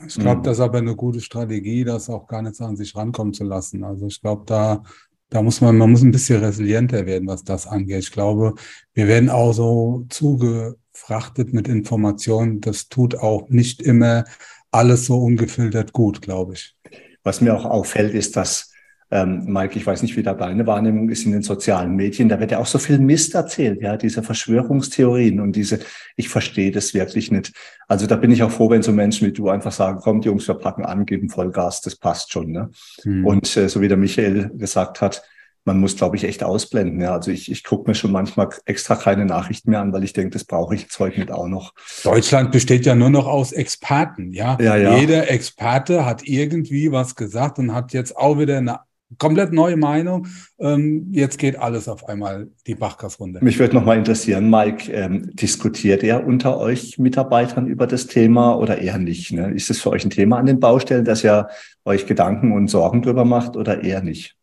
Ich 0.07 0.15
glaube, 0.15 0.39
mhm. 0.39 0.43
das 0.43 0.57
ist 0.57 0.63
aber 0.63 0.77
eine 0.77 0.95
gute 0.95 1.19
Strategie, 1.19 1.83
das 1.83 2.09
auch 2.09 2.27
gar 2.27 2.41
nicht 2.41 2.55
so 2.55 2.63
an 2.63 2.77
sich 2.77 2.95
rankommen 2.95 3.33
zu 3.33 3.43
lassen. 3.43 3.83
Also 3.83 4.07
ich 4.07 4.21
glaube, 4.21 4.43
da, 4.45 4.83
da 5.29 5.41
muss 5.41 5.59
man, 5.59 5.77
man 5.77 5.91
muss 5.91 6.03
ein 6.03 6.11
bisschen 6.11 6.41
resilienter 6.41 7.05
werden, 7.05 7.27
was 7.27 7.43
das 7.43 7.67
angeht. 7.67 7.99
Ich 7.99 8.11
glaube, 8.11 8.55
wir 8.93 9.07
werden 9.07 9.29
auch 9.29 9.51
so 9.51 10.05
zugefrachtet 10.09 11.53
mit 11.53 11.67
Informationen. 11.67 12.61
Das 12.61 12.87
tut 12.87 13.15
auch 13.15 13.49
nicht 13.49 13.81
immer 13.81 14.23
alles 14.71 15.07
so 15.07 15.17
ungefiltert 15.17 15.91
gut, 15.91 16.21
glaube 16.21 16.53
ich. 16.53 16.75
Was 17.23 17.41
mir 17.41 17.55
auch 17.55 17.65
auffällt, 17.65 18.13
ist, 18.13 18.37
dass 18.37 18.71
ähm, 19.11 19.45
Mike, 19.45 19.77
ich 19.77 19.85
weiß 19.85 20.03
nicht, 20.03 20.15
wie 20.17 20.23
da 20.23 20.33
deine 20.33 20.67
Wahrnehmung 20.67 21.09
ist 21.09 21.25
in 21.25 21.31
den 21.31 21.41
sozialen 21.41 21.95
Medien. 21.95 22.29
Da 22.29 22.39
wird 22.39 22.51
ja 22.51 22.59
auch 22.59 22.67
so 22.67 22.77
viel 22.77 22.99
Mist 22.99 23.33
erzählt, 23.33 23.81
ja, 23.81 23.97
diese 23.97 24.21
Verschwörungstheorien 24.21 25.39
und 25.39 25.55
diese, 25.55 25.79
ich 26.15 26.29
verstehe 26.29 26.71
das 26.71 26.93
wirklich 26.93 27.31
nicht. 27.31 27.53
Also 27.87 28.05
da 28.05 28.15
bin 28.15 28.31
ich 28.31 28.43
auch 28.43 28.51
froh, 28.51 28.69
wenn 28.69 28.83
so 28.83 28.91
Menschen 28.91 29.27
wie 29.27 29.33
du 29.33 29.49
einfach 29.49 29.71
sagen, 29.71 29.99
kommt 29.99 30.25
Jungs, 30.25 30.47
wir 30.47 30.55
packen 30.55 30.85
an, 30.85 31.05
geben 31.05 31.29
Vollgas, 31.29 31.81
das 31.81 31.95
passt 31.95 32.31
schon. 32.31 32.51
Ne? 32.51 32.69
Mhm. 33.03 33.25
Und 33.25 33.57
äh, 33.57 33.67
so 33.67 33.81
wie 33.81 33.87
der 33.87 33.97
Michael 33.97 34.51
gesagt 34.55 35.01
hat, 35.01 35.23
man 35.65 35.79
muss, 35.79 35.95
glaube 35.95 36.15
ich, 36.15 36.23
echt 36.23 36.43
ausblenden. 36.43 37.01
Ja, 37.01 37.13
also 37.13 37.31
ich, 37.31 37.51
ich 37.51 37.63
gucke 37.63 37.89
mir 37.89 37.93
schon 37.93 38.11
manchmal 38.11 38.49
extra 38.65 38.95
keine 38.95 39.25
Nachrichten 39.25 39.71
mehr 39.71 39.81
an, 39.81 39.91
weil 39.93 40.03
ich 40.03 40.13
denke, 40.13 40.31
das 40.31 40.45
brauche 40.45 40.73
ich 40.73 40.83
jetzt 40.83 40.97
heute 40.99 41.19
nicht 41.19 41.31
auch 41.31 41.47
noch. 41.47 41.73
Deutschland 42.03 42.51
besteht 42.51 42.85
ja 42.85 42.95
nur 42.95 43.09
noch 43.09 43.27
aus 43.27 43.51
Experten. 43.51 44.31
Ja? 44.31 44.57
Ja, 44.59 44.77
ja. 44.77 44.97
Jeder 44.97 45.29
Experte 45.29 46.05
hat 46.05 46.23
irgendwie 46.27 46.91
was 46.91 47.15
gesagt 47.15 47.59
und 47.59 47.73
hat 47.73 47.93
jetzt 47.93 48.15
auch 48.15 48.39
wieder 48.39 48.57
eine 48.57 48.79
komplett 49.17 49.51
neue 49.51 49.77
Meinung. 49.77 50.27
Ähm, 50.59 51.07
jetzt 51.11 51.39
geht 51.39 51.57
alles 51.57 51.87
auf 51.87 52.07
einmal 52.07 52.47
die 52.67 52.75
Bachgas 52.75 53.19
runter. 53.19 53.43
Mich 53.43 53.57
würde 53.57 53.75
noch 53.75 53.85
mal 53.85 53.97
interessieren, 53.97 54.49
Mike, 54.49 54.91
ähm, 54.91 55.31
diskutiert 55.33 56.03
ihr 56.03 56.23
unter 56.25 56.57
euch 56.57 56.99
Mitarbeitern 56.99 57.67
über 57.67 57.87
das 57.87 58.07
Thema 58.07 58.55
oder 58.55 58.77
eher 58.77 58.99
nicht? 58.99 59.31
Ne? 59.31 59.51
Ist 59.51 59.69
es 59.69 59.81
für 59.81 59.89
euch 59.89 60.05
ein 60.05 60.11
Thema 60.11 60.37
an 60.37 60.45
den 60.45 60.59
Baustellen, 60.59 61.05
dass 61.05 61.23
ihr 61.23 61.47
euch 61.85 62.05
Gedanken 62.05 62.51
und 62.51 62.67
Sorgen 62.67 63.01
drüber 63.01 63.25
macht 63.25 63.57
oder 63.57 63.83
eher 63.83 64.03
nicht? 64.03 64.35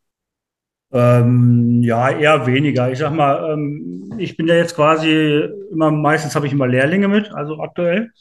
Ähm, 0.93 1.83
ja, 1.83 2.11
eher 2.11 2.47
weniger. 2.47 2.91
Ich 2.91 2.99
sag 2.99 3.13
mal, 3.13 3.53
ähm, 3.53 4.15
ich 4.19 4.37
bin 4.37 4.47
ja 4.47 4.55
jetzt 4.55 4.77
quasi 4.77 5.43
immer, 5.71 5.91
meistens 5.91 6.35
habe 6.35 6.47
ich 6.47 6.53
immer 6.53 6.67
Lehrlinge 6.67 7.09
mit, 7.09 7.33
also 7.33 7.61
aktuell. 7.61 8.13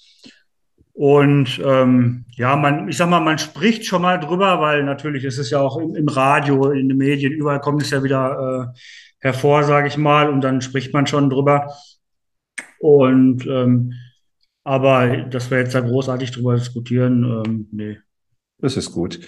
Und 0.95 1.62
ähm, 1.62 2.23
ja, 2.38 2.55
man, 2.55 2.88
ich 2.88 2.95
sag 2.95 3.10
mal, 3.10 3.19
man 3.19 3.38
spricht 3.38 3.86
schon 3.86 4.01
mal 4.01 4.17
drüber, 4.17 4.62
weil 4.62 4.84
natürlich 4.84 5.25
ist 5.25 5.38
es 5.38 5.49
ja 5.49 5.60
auch 5.60 5.77
im, 5.77 5.93
im 5.93 6.08
Radio, 6.08 6.71
in 6.71 6.88
den 6.88 6.97
Medien, 6.97 7.34
überall 7.34 7.60
kommt 7.60 7.81
es 7.81 7.89
ja 7.89 8.01
wieder 8.01 8.71
äh, 8.73 8.79
hervor, 9.19 9.65
sage 9.65 9.89
ich 9.89 9.97
mal, 9.97 10.29
und 10.29 10.39
dann 10.39 10.62
spricht 10.62 10.93
man 10.93 11.05
schon 11.05 11.29
drüber. 11.29 11.69
Und 12.79 13.45
ähm, 13.45 13.93
aber 14.63 15.17
dass 15.17 15.51
wir 15.51 15.60
jetzt 15.60 15.75
da 15.75 15.81
großartig 15.81 16.31
drüber 16.31 16.55
diskutieren, 16.55 17.43
ähm, 17.45 17.67
nee. 17.73 17.97
Das 18.60 18.78
ist 18.78 18.94
gut. 18.94 19.20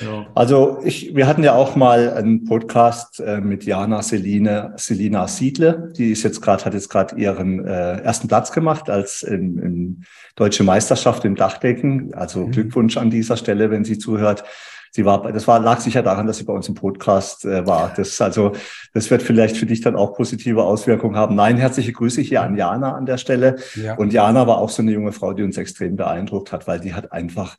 Ja. 0.00 0.26
Also 0.34 0.78
ich, 0.84 1.16
wir 1.16 1.26
hatten 1.26 1.42
ja 1.42 1.54
auch 1.54 1.74
mal 1.74 2.12
einen 2.14 2.44
Podcast 2.44 3.18
äh, 3.18 3.40
mit 3.40 3.64
Jana 3.64 4.00
Selina, 4.00 4.74
Selina 4.76 5.26
Siedle. 5.26 5.92
Die 5.96 6.12
ist 6.12 6.22
jetzt 6.22 6.40
gerade, 6.40 6.64
hat 6.64 6.72
jetzt 6.72 6.88
gerade 6.88 7.16
ihren 7.16 7.64
äh, 7.64 8.00
ersten 8.00 8.28
Platz 8.28 8.52
gemacht 8.52 8.88
als 8.88 9.24
in, 9.24 9.58
in 9.58 10.04
Deutsche 10.36 10.62
Meisterschaft 10.62 11.24
im 11.24 11.34
Dachdecken. 11.34 12.14
Also 12.14 12.46
mhm. 12.46 12.52
Glückwunsch 12.52 12.96
an 12.96 13.10
dieser 13.10 13.36
Stelle, 13.36 13.70
wenn 13.72 13.84
sie 13.84 13.98
zuhört. 13.98 14.44
Sie 14.92 15.04
war, 15.04 15.30
das 15.30 15.46
war, 15.48 15.58
lag 15.60 15.80
sicher 15.80 16.02
daran, 16.02 16.26
dass 16.26 16.38
sie 16.38 16.44
bei 16.44 16.54
uns 16.54 16.68
im 16.68 16.74
Podcast 16.74 17.44
äh, 17.44 17.66
war. 17.66 17.92
Das, 17.94 18.20
also, 18.20 18.52
das 18.94 19.10
wird 19.10 19.22
vielleicht 19.22 19.56
für 19.56 19.66
dich 19.66 19.80
dann 19.80 19.96
auch 19.96 20.14
positive 20.14 20.62
Auswirkungen 20.62 21.16
haben. 21.16 21.34
Nein, 21.34 21.58
herzliche 21.58 21.92
Grüße 21.92 22.22
hier 22.22 22.40
an 22.40 22.56
Jana 22.56 22.94
an 22.94 23.04
der 23.04 23.18
Stelle. 23.18 23.56
Ja. 23.74 23.96
Und 23.96 24.12
Jana 24.12 24.46
war 24.46 24.58
auch 24.58 24.70
so 24.70 24.80
eine 24.80 24.92
junge 24.92 25.12
Frau, 25.12 25.32
die 25.32 25.42
uns 25.42 25.58
extrem 25.58 25.96
beeindruckt 25.96 26.52
hat, 26.52 26.66
weil 26.66 26.80
die 26.80 26.94
hat 26.94 27.12
einfach 27.12 27.56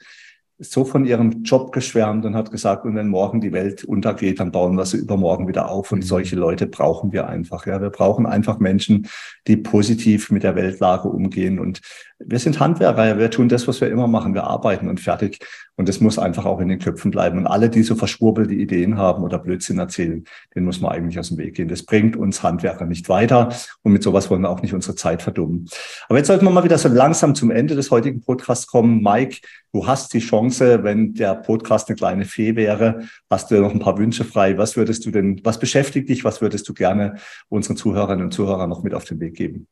so 0.60 0.86
von 0.86 1.06
ihrem 1.06 1.44
Job 1.44 1.72
geschwärmt 1.72 2.26
und 2.26 2.36
hat 2.36 2.52
gesagt, 2.52 2.84
und 2.86 2.96
wenn 2.96 3.10
morgen 3.10 3.42
die 3.42 3.52
Welt 3.52 3.84
untergeht, 3.84 4.40
dann 4.40 4.52
bauen 4.52 4.76
wir 4.76 4.86
sie 4.86 4.98
übermorgen 4.98 5.48
wieder 5.48 5.70
auf. 5.70 5.92
Und 5.92 6.00
mhm. 6.00 6.04
solche 6.04 6.36
Leute 6.36 6.66
brauchen 6.66 7.12
wir 7.12 7.28
einfach. 7.28 7.68
Ja, 7.68 7.80
wir 7.80 7.92
brauchen 7.92 8.26
einfach 8.26 8.60
Menschen, 8.60 9.08
die 9.46 9.58
positiv 9.58 10.32
mit 10.32 10.44
der 10.44 10.56
Weltlage 10.56 11.10
umgehen. 11.10 11.60
Und 11.60 11.82
wir 12.20 12.40
sind 12.40 12.60
Handwerker. 12.60 13.18
Wir 13.20 13.30
tun 13.30 13.48
das, 13.48 13.68
was 13.68 13.80
wir 13.80 13.90
immer 13.90 14.08
machen. 14.08 14.34
Wir 14.34 14.46
arbeiten 14.46 14.90
und 14.90 15.00
fertig. 15.00 15.40
Und 15.76 15.88
das 15.88 16.02
muss 16.02 16.18
einfach 16.18 16.46
auch 16.46 16.60
in 16.60 16.68
den 16.68 16.80
Köpfen 16.80 17.12
bleiben. 17.12 17.38
Und 17.38 17.46
alle, 17.46 17.70
die 17.70 17.84
so 17.84 17.96
verschwurbelte 17.96 18.56
Ideen 18.56 18.98
haben 18.98 19.24
oder 19.24 19.38
Blödsinn 19.38 19.78
erzählen, 19.78 20.24
den 20.56 20.66
muss 20.66 20.82
man 20.82 20.92
eigentlich 20.92 21.20
aus 21.20 21.30
dem 21.30 21.38
Weg 21.38 21.56
gehen. 21.56 21.68
Das 21.68 21.84
bringt 21.84 22.16
uns 22.16 22.42
Handwerker 22.42 22.86
nicht 22.86 23.08
weiter. 23.10 23.50
Und 23.84 23.92
mit 23.92 24.02
sowas 24.02 24.32
wollen 24.32 24.42
wir 24.42 24.50
auch 24.50 24.64
nicht 24.64 24.74
unsere 24.74 24.96
Zeit 24.96 25.22
verdummen. 25.22 25.70
Aber 26.10 26.18
jetzt 26.18 26.28
sollten 26.28 26.46
wir 26.46 26.52
mal 26.52 26.64
wieder 26.64 26.80
so 26.80 26.90
langsam 26.90 27.36
zum 27.36 27.52
Ende 27.52 27.76
des 27.76 27.92
heutigen 27.92 28.22
Podcasts 28.22 28.66
kommen. 28.66 29.04
Mike, 29.04 29.42
du 29.72 29.86
hast 29.86 30.12
die 30.14 30.20
Chance, 30.20 30.84
wenn 30.84 31.14
der 31.14 31.36
Podcast 31.36 31.88
eine 31.88 31.96
kleine 31.96 32.26
Fee 32.26 32.56
wäre, 32.56 33.02
hast 33.30 33.52
du 33.52 33.62
noch 33.62 33.74
ein 33.74 33.80
paar 33.80 34.00
Wünsche 34.00 34.24
frei. 34.24 34.58
Was 34.58 34.76
würdest 34.76 35.06
du 35.06 35.12
denn, 35.12 35.40
was 35.44 35.60
beschäftigt 35.60 36.10
dich? 36.10 36.24
Was 36.24 36.42
würdest 36.42 36.68
du 36.68 36.74
gerne 36.74 37.18
unseren 37.50 37.78
Zuhörerinnen 37.78 38.26
und 38.26 38.32
Zuhörern 38.32 38.70
noch 38.70 38.82
mit 38.82 38.96
auf 38.96 39.06
den 39.06 39.20
Weg 39.20 39.36
geben? 39.36 39.68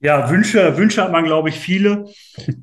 Ja, 0.00 0.28
Wünsche, 0.30 0.76
Wünsche 0.76 1.02
hat 1.02 1.12
man, 1.12 1.24
glaube 1.24 1.48
ich, 1.48 1.58
viele. 1.58 2.06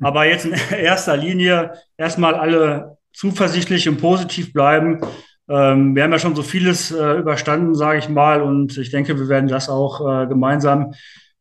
Aber 0.02 0.26
jetzt 0.26 0.46
in 0.46 0.54
erster 0.78 1.17
Linie 1.17 1.74
erstmal 1.98 2.36
alle 2.36 2.98
zuversichtlich 3.12 3.88
und 3.89 4.00
positiv 4.00 4.54
bleiben. 4.54 5.02
Ähm, 5.50 5.96
wir 5.96 6.04
haben 6.04 6.12
ja 6.12 6.19
schon 6.19 6.36
so 6.36 6.43
vieles 6.43 6.91
äh, 6.91 7.19
überstanden, 7.19 7.76
sage 7.76 8.00
ich 8.00 8.10
mal, 8.10 8.41
und 8.41 8.78
ich 8.78 8.91
denke, 8.91 9.19
wir 9.19 9.28
werden 9.28 9.50
das 9.50 9.69
auch 9.69 10.24
äh, 10.24 10.28
gemeinsam 10.28 10.93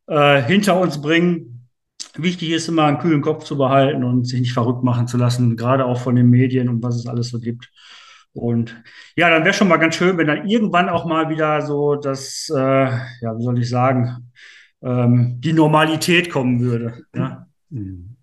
äh, 0.07 0.43
hinter 0.43 0.81
uns 0.81 1.01
bringen. 1.01 1.69
Wichtig 2.17 2.51
ist 2.51 2.69
immer 2.69 2.85
einen 2.85 2.99
kühlen 2.99 3.23
Kopf 3.23 3.45
zu 3.45 3.57
behalten 3.57 4.05
und 4.05 4.27
sich 4.27 4.41
nicht 4.41 4.53
verrückt 4.53 4.83
machen 4.83 5.07
zu 5.07 5.17
lassen, 5.17 5.57
gerade 5.57 5.87
auch 5.87 6.01
von 6.01 6.17
den 6.17 6.29
Medien 6.29 6.69
und 6.69 6.83
was 6.83 6.97
es 6.97 7.07
alles 7.07 7.29
so 7.31 7.39
gibt. 7.39 7.71
Und 8.35 8.83
ja, 9.17 9.31
dann 9.31 9.45
wäre 9.45 9.55
schon 9.55 9.69
mal 9.69 9.77
ganz 9.77 9.95
schön, 9.95 10.19
wenn 10.19 10.27
dann 10.27 10.49
irgendwann 10.49 10.89
auch 10.89 11.05
mal 11.05 11.29
wieder 11.29 11.63
so 11.63 11.97
das, 11.97 12.51
äh, 12.55 12.59
ja, 12.59 13.39
wie 13.39 13.43
soll 13.43 13.59
ich 13.59 13.69
sagen, 13.69 14.33
ähm, 14.83 15.37
die 15.40 15.53
Normalität 15.53 16.31
kommen 16.31 16.61
würde. 16.61 17.05
Ja? 17.14 17.47
Mhm. 17.71 18.16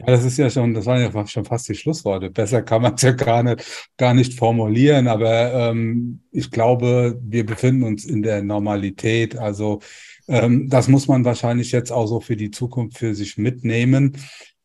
Ja, 0.00 0.06
das 0.06 0.24
ist 0.24 0.38
ja 0.38 0.48
schon, 0.48 0.72
das 0.72 0.86
waren 0.86 1.02
ja 1.02 1.26
schon 1.26 1.44
fast 1.44 1.68
die 1.68 1.74
Schlussworte. 1.74 2.30
Besser 2.30 2.62
kann 2.62 2.80
man 2.80 2.94
es 2.94 3.02
ja 3.02 3.12
gar 3.12 3.42
nicht, 3.42 3.90
gar 3.98 4.14
nicht 4.14 4.32
formulieren, 4.38 5.08
aber 5.08 5.52
ähm, 5.52 6.22
ich 6.32 6.50
glaube, 6.50 7.20
wir 7.22 7.44
befinden 7.44 7.82
uns 7.82 8.06
in 8.06 8.22
der 8.22 8.42
Normalität. 8.42 9.36
Also 9.36 9.80
ähm, 10.26 10.70
das 10.70 10.88
muss 10.88 11.06
man 11.06 11.26
wahrscheinlich 11.26 11.70
jetzt 11.72 11.92
auch 11.92 12.06
so 12.06 12.20
für 12.20 12.36
die 12.36 12.50
Zukunft 12.50 12.96
für 12.96 13.14
sich 13.14 13.36
mitnehmen. 13.36 14.16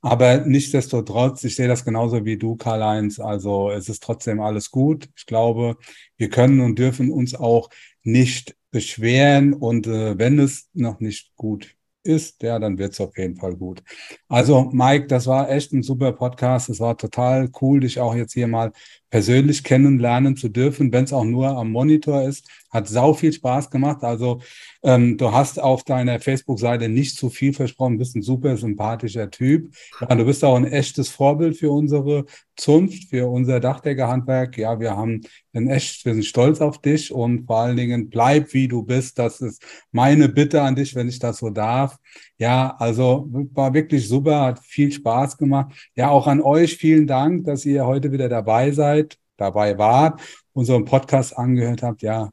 Aber 0.02 0.46
nichtsdestotrotz, 0.46 1.44
ich 1.44 1.56
sehe 1.56 1.68
das 1.68 1.84
genauso 1.84 2.24
wie 2.24 2.38
du, 2.38 2.56
Karl-Heinz. 2.56 3.20
Also 3.20 3.72
es 3.72 3.90
ist 3.90 4.04
trotzdem 4.04 4.40
alles 4.40 4.72
gut. 4.72 5.10
Ich 5.18 5.26
glaube, 5.26 5.76
wir 6.16 6.30
können 6.30 6.62
und 6.62 6.80
dürfen 6.80 7.12
uns 7.12 7.36
auch 7.36 7.70
nicht 8.04 8.56
beschweren. 8.76 9.54
Und 9.54 9.88
äh, 9.88 10.20
wenn 10.20 10.38
es 10.38 10.70
noch 10.74 11.00
nicht 11.00 11.34
gut 11.38 11.78
ist, 12.04 12.44
ja, 12.44 12.60
dann 12.60 12.78
wird 12.78 12.92
es 12.92 13.00
auf 13.00 13.18
jeden 13.18 13.38
Fall 13.38 13.56
gut. 13.56 13.82
Also, 14.28 14.70
Mike, 14.74 15.08
das 15.08 15.28
war 15.28 15.50
echt 15.50 15.72
ein 15.72 15.82
super 15.82 16.12
Podcast. 16.12 16.68
Es 16.68 16.82
war 16.82 16.98
total 16.98 17.50
cool, 17.62 17.80
dich 17.80 18.02
auch 18.02 18.14
jetzt 18.14 18.34
hier 18.34 18.48
mal 18.48 18.74
persönlich 19.10 19.64
kennenlernen 19.64 20.36
zu 20.36 20.50
dürfen, 20.50 20.92
wenn 20.92 21.06
es 21.06 21.14
auch 21.14 21.24
nur 21.24 21.48
am 21.48 21.72
Monitor 21.72 22.24
ist. 22.24 22.50
Hat 22.70 22.90
sau 22.90 23.14
viel 23.14 23.32
Spaß 23.32 23.70
gemacht. 23.70 24.04
Also 24.04 24.42
ähm, 24.86 25.18
du 25.18 25.32
hast 25.32 25.60
auf 25.60 25.84
deiner 25.84 26.20
Facebook-Seite 26.20 26.90
nicht 26.90 27.18
zu 27.18 27.32
viel 27.32 27.54
versprochen, 27.54 27.98
bist 27.98 28.16
ein 28.16 28.22
super 28.22 28.56
sympathischer 28.56 29.32
Typ. 29.32 29.74
Ja, 30.00 30.16
du 30.16 30.26
bist 30.26 30.46
auch 30.46 30.56
ein 30.56 30.66
echtes 30.66 31.10
Vorbild 31.10 31.58
für 31.58 31.72
unsere 31.72 32.26
Zunft, 32.56 33.10
für 33.10 33.28
unser 33.28 33.60
Dachdeckerhandwerk. 33.60 34.58
Ja, 34.60 34.80
wir 34.80 34.96
haben 34.96 35.22
ein 35.54 35.68
echt, 35.70 36.06
wir 36.06 36.14
sind 36.14 36.26
stolz 36.26 36.62
auf 36.62 36.80
dich 36.80 37.12
und 37.12 37.48
vor 37.48 37.62
allen 37.62 37.78
Dingen 37.78 38.10
bleib 38.10 38.54
wie 38.54 38.68
du 38.68 38.84
bist. 38.84 39.18
Das 39.18 39.42
ist 39.42 39.64
meine 39.92 40.30
Bitte 40.30 40.62
an 40.62 40.76
dich, 40.76 40.94
wenn 40.94 41.10
ich 41.10 41.18
das 41.18 41.40
so 41.40 41.50
darf. 41.50 41.98
Ja, 42.38 42.76
also 42.78 43.28
war 43.54 43.74
wirklich 43.74 44.08
super, 44.08 44.42
hat 44.42 44.60
viel 44.60 44.92
Spaß 44.92 45.38
gemacht. 45.38 45.74
Ja, 45.96 46.10
auch 46.12 46.28
an 46.28 46.42
euch 46.42 46.78
vielen 46.78 47.08
Dank, 47.08 47.46
dass 47.46 47.66
ihr 47.66 47.88
heute 47.88 48.12
wieder 48.12 48.30
dabei 48.30 48.72
seid, 48.72 49.18
dabei 49.38 49.80
wart, 49.80 50.22
unseren 50.54 50.86
Podcast 50.86 51.36
angehört 51.36 51.82
habt. 51.82 52.04
Ja, 52.04 52.30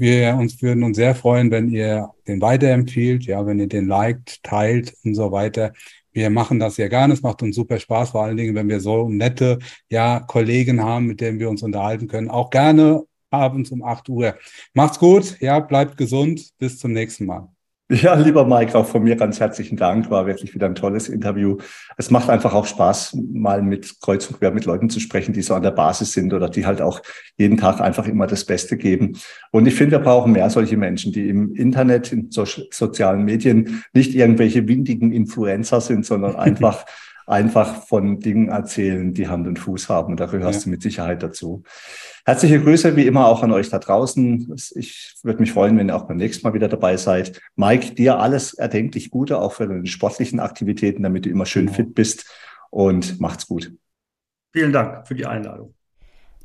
wir 0.00 0.34
uns 0.36 0.60
würden 0.62 0.82
uns 0.82 0.96
sehr 0.96 1.14
freuen, 1.14 1.50
wenn 1.50 1.70
ihr 1.70 2.10
den 2.26 2.40
weiterempfiehlt, 2.40 3.24
ja, 3.26 3.44
wenn 3.46 3.58
ihr 3.58 3.68
den 3.68 3.86
liked, 3.86 4.42
teilt 4.42 4.94
und 5.04 5.14
so 5.14 5.32
weiter. 5.32 5.72
Wir 6.12 6.30
machen 6.30 6.58
das 6.58 6.76
sehr 6.76 6.88
gerne. 6.88 7.14
Es 7.14 7.22
macht 7.22 7.42
uns 7.42 7.56
super 7.56 7.78
Spaß, 7.78 8.10
vor 8.10 8.24
allen 8.24 8.36
Dingen, 8.36 8.54
wenn 8.54 8.68
wir 8.68 8.80
so 8.80 9.08
nette, 9.08 9.58
ja, 9.88 10.20
Kollegen 10.20 10.82
haben, 10.82 11.06
mit 11.06 11.20
denen 11.20 11.38
wir 11.38 11.48
uns 11.50 11.62
unterhalten 11.62 12.08
können. 12.08 12.28
Auch 12.30 12.50
gerne 12.50 13.04
abends 13.30 13.70
um 13.70 13.84
8 13.84 14.08
Uhr. 14.08 14.34
Macht's 14.74 14.98
gut, 14.98 15.38
ja, 15.40 15.60
bleibt 15.60 15.96
gesund. 15.96 16.50
Bis 16.58 16.78
zum 16.78 16.92
nächsten 16.92 17.26
Mal. 17.26 17.48
Ja, 18.02 18.14
lieber 18.14 18.46
Mike, 18.46 18.78
auch 18.78 18.86
von 18.86 19.02
mir 19.02 19.16
ganz 19.16 19.40
herzlichen 19.40 19.76
Dank. 19.76 20.10
War 20.10 20.24
wirklich 20.24 20.54
wieder 20.54 20.66
ein 20.66 20.76
tolles 20.76 21.08
Interview. 21.08 21.56
Es 21.96 22.08
macht 22.12 22.30
einfach 22.30 22.54
auch 22.54 22.66
Spaß, 22.66 23.16
mal 23.32 23.62
mit 23.62 24.00
Kreuz 24.00 24.28
und 24.28 24.38
Quer 24.38 24.52
mit 24.52 24.64
Leuten 24.64 24.88
zu 24.90 25.00
sprechen, 25.00 25.32
die 25.32 25.42
so 25.42 25.54
an 25.54 25.64
der 25.64 25.72
Basis 25.72 26.12
sind 26.12 26.32
oder 26.32 26.48
die 26.48 26.66
halt 26.66 26.80
auch 26.80 27.02
jeden 27.36 27.56
Tag 27.56 27.80
einfach 27.80 28.06
immer 28.06 28.28
das 28.28 28.44
Beste 28.44 28.76
geben. 28.76 29.18
Und 29.50 29.66
ich 29.66 29.74
finde, 29.74 29.92
wir 29.92 30.04
brauchen 30.04 30.30
mehr 30.30 30.50
solche 30.50 30.76
Menschen, 30.76 31.12
die 31.12 31.28
im 31.28 31.52
Internet, 31.56 32.12
in 32.12 32.30
so 32.30 32.44
sozialen 32.44 33.24
Medien 33.24 33.82
nicht 33.92 34.14
irgendwelche 34.14 34.68
windigen 34.68 35.10
Influencer 35.10 35.80
sind, 35.80 36.06
sondern 36.06 36.36
einfach 36.36 36.84
einfach 37.30 37.86
von 37.86 38.18
Dingen 38.18 38.48
erzählen, 38.48 39.14
die 39.14 39.28
Hand 39.28 39.46
und 39.46 39.58
Fuß 39.58 39.88
haben. 39.88 40.12
Und 40.12 40.20
da 40.20 40.26
gehörst 40.26 40.60
ja. 40.60 40.64
du 40.64 40.70
mit 40.70 40.82
Sicherheit 40.82 41.22
dazu. 41.22 41.62
Herzliche 42.24 42.60
Grüße 42.60 42.96
wie 42.96 43.06
immer 43.06 43.26
auch 43.26 43.42
an 43.42 43.52
euch 43.52 43.70
da 43.70 43.78
draußen. 43.78 44.54
Ich 44.74 45.14
würde 45.22 45.40
mich 45.40 45.52
freuen, 45.52 45.78
wenn 45.78 45.88
ihr 45.88 45.96
auch 45.96 46.06
beim 46.06 46.16
nächsten 46.16 46.46
Mal 46.46 46.54
wieder 46.54 46.68
dabei 46.68 46.96
seid. 46.96 47.40
Mike, 47.56 47.94
dir 47.94 48.18
alles 48.18 48.54
erdenklich 48.54 49.10
Gute, 49.10 49.38
auch 49.38 49.52
für 49.52 49.66
deine 49.66 49.86
sportlichen 49.86 50.40
Aktivitäten, 50.40 51.02
damit 51.02 51.24
du 51.24 51.30
immer 51.30 51.46
schön 51.46 51.66
genau. 51.66 51.76
fit 51.76 51.94
bist 51.94 52.26
und 52.70 53.20
macht's 53.20 53.46
gut. 53.46 53.72
Vielen 54.52 54.72
Dank 54.72 55.06
für 55.06 55.14
die 55.14 55.26
Einladung. 55.26 55.74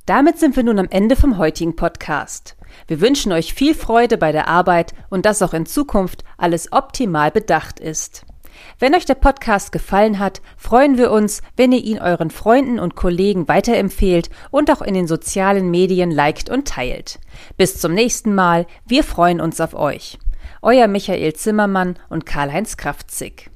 Damit 0.06 0.38
sind 0.38 0.56
wir 0.56 0.62
nun 0.62 0.78
am 0.78 0.88
Ende 0.92 1.16
vom 1.16 1.40
heutigen 1.40 1.76
Podcast. 1.76 2.58
Wir 2.88 3.02
wünschen 3.02 3.32
euch 3.32 3.56
viel 3.56 3.74
Freude 3.74 4.20
bei 4.20 4.32
der 4.32 4.48
Arbeit 4.48 4.94
und 5.10 5.26
dass 5.26 5.42
auch 5.42 5.56
in 5.56 5.66
Zukunft 5.66 6.24
alles 6.38 6.72
optimal 6.72 7.32
bedacht 7.32 7.80
ist. 7.80 8.24
Wenn 8.80 8.96
euch 8.96 9.06
der 9.06 9.16
Podcast 9.16 9.72
gefallen 9.72 10.20
hat, 10.20 10.42
freuen 10.58 10.98
wir 10.98 11.12
uns, 11.12 11.42
wenn 11.56 11.72
ihr 11.72 11.84
ihn 11.84 12.00
euren 12.00 12.30
Freunden 12.30 12.80
und 12.80 12.96
Kollegen 12.96 13.48
weiterempfehlt 13.48 14.30
und 14.52 14.70
auch 14.72 14.82
in 14.82 14.94
den 14.94 15.08
sozialen 15.08 15.72
Medien 15.72 16.12
liked 16.12 16.50
und 16.50 16.68
teilt. 16.68 17.20
Bis 17.58 17.80
zum 17.80 17.94
nächsten 17.94 18.36
Mal, 18.36 18.68
wir 18.86 19.04
freuen 19.04 19.42
uns 19.42 19.62
auf 19.62 19.74
euch. 19.74 20.20
Euer 20.62 20.88
Michael 20.88 21.34
Zimmermann 21.34 21.98
und 22.10 22.26
Karl-Heinz 22.26 22.78
Kraftzig. 22.78 23.50